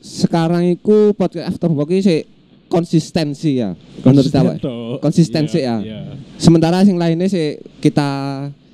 sekarang 0.01 0.65
itu 0.65 1.13
podcast 1.13 1.53
After 1.53 1.69
Work 1.69 1.93
ini 1.93 2.01
sih 2.01 2.19
konsistensi 2.73 3.61
ya. 3.61 3.77
Menurut. 4.01 4.33
Konsistensi 4.97 5.61
Iya, 5.61 5.77
ya. 5.83 5.85
iya. 5.85 6.01
Sementara 6.41 6.81
yang 6.81 6.97
lainnya 6.97 7.29
sih 7.29 7.61
kita 7.77 8.09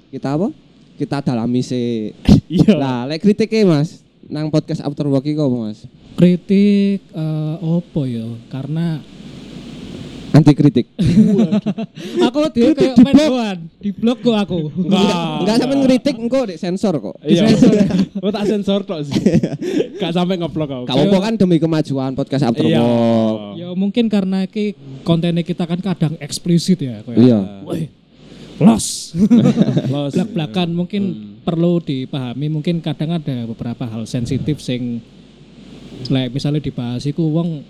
kita 0.07 0.39
apa? 0.39 0.47
Kita 0.95 1.19
dalami 1.19 1.59
sih. 1.59 2.15
Iya. 2.49 2.73
Lah, 2.79 2.99
lek 3.05 3.21
kritiknya 3.21 3.61
Mas, 3.67 4.01
nang 4.25 4.49
podcast 4.49 4.81
After 4.81 5.05
Work 5.05 5.27
iki 5.27 5.37
apa 5.37 5.57
Mas? 5.69 5.85
Kritik 6.15 7.03
eh, 7.13 7.55
opo 7.61 8.09
ya? 8.09 8.25
Karena 8.49 9.03
Anti 10.29 10.53
kritik. 10.53 10.85
aku 12.27 12.39
dia 12.53 12.77
kayak 12.77 13.01
main 13.01 13.17
goan, 13.17 13.57
di 13.81 13.89
blog 13.89 14.21
kok 14.21 14.37
aku. 14.37 14.69
Enggak. 14.77 15.41
Enggak 15.41 15.55
sampe 15.57 15.73
ngeritik 15.81 16.15
engko 16.21 16.41
di 16.45 16.55
sensor 16.61 16.93
kok. 17.01 17.17
Iya. 17.25 17.49
Oh 18.21 18.29
tak 18.35 18.45
sensor 18.45 18.85
tok 18.85 19.09
sih. 19.09 19.17
Gak 20.01 20.13
sampai 20.15 20.37
ngeplok 20.37 20.69
aku. 20.69 20.85
Kamu 20.85 21.17
kan 21.19 21.33
demi 21.35 21.57
kemajuan 21.57 22.13
podcast 22.13 22.45
After 22.45 22.61
Iya. 22.61 22.85
Ya 23.57 23.69
mungkin 23.73 24.07
karena 24.07 24.45
ki 24.45 24.77
kontennya 25.01 25.41
kita 25.41 25.65
kan 25.65 25.81
kadang 25.81 26.13
eksplisit 26.21 26.77
ya 26.77 27.01
kayak. 27.01 27.17
Iya. 27.17 27.39
Woi, 27.65 27.89
los. 28.61 29.17
Los. 29.89 30.13
Belak-belakan 30.13 30.69
mungkin 30.77 31.03
perlu 31.41 31.81
dipahami 31.81 32.47
mungkin 32.53 32.85
kadang 32.85 33.17
ada 33.17 33.49
beberapa 33.49 33.89
hal 33.89 34.05
sensitif 34.05 34.61
sing 34.61 35.01
like 36.13 36.31
misalnya 36.31 36.61
dibahas 36.61 37.03
iku 37.09 37.25
wong 37.25 37.65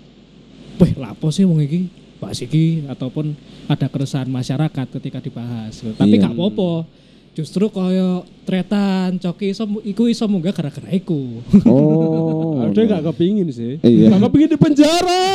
weh 0.77 0.93
lapo 0.99 1.31
sih 1.31 1.47
wong 1.47 1.63
iki 1.63 1.87
bahas 2.19 2.37
iki 2.37 2.83
ataupun 2.85 3.31
ada 3.65 3.87
keresahan 3.87 4.27
masyarakat 4.27 4.85
ketika 4.99 5.19
dibahas 5.19 5.79
tapi 5.95 6.15
Iya. 6.15 6.27
gak 6.27 6.35
apa-apa 6.35 6.83
justru 7.31 7.67
koyo 7.67 8.21
tretan 8.43 9.15
coki 9.17 9.49
iso 9.49 9.63
iku 9.81 10.05
iso 10.05 10.27
munggah 10.27 10.51
gara-gara 10.51 10.91
iku 10.91 11.39
Oh. 11.63 12.59
Ada 12.69 12.99
gak 12.99 13.03
kepingin 13.09 13.47
sih. 13.49 13.79
Iya. 13.79 14.11
Gak 14.11 14.27
kepingin 14.27 14.49
di 14.51 14.59
penjara. 14.59 15.25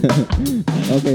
Oke. 0.96 1.12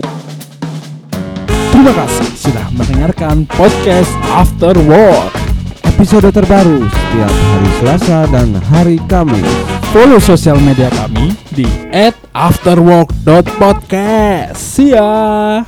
Terima 1.72 1.92
kasih 1.92 2.28
sudah 2.38 2.66
mendengarkan 2.72 3.44
podcast 3.50 4.08
After 4.30 4.78
Work. 4.86 5.34
Episode 5.86 6.30
terbaru 6.30 6.86
setiap 6.86 7.34
hari 7.34 7.70
Selasa 7.82 8.20
dan 8.30 8.50
hari 8.72 8.98
Kamis. 9.08 9.75
Follow 9.96 10.20
sosial 10.20 10.60
media 10.60 10.92
kami 10.92 11.32
di 11.56 11.64
@afterwork.podcast. 12.36 14.60
See 14.60 14.92
ya. 14.92 15.64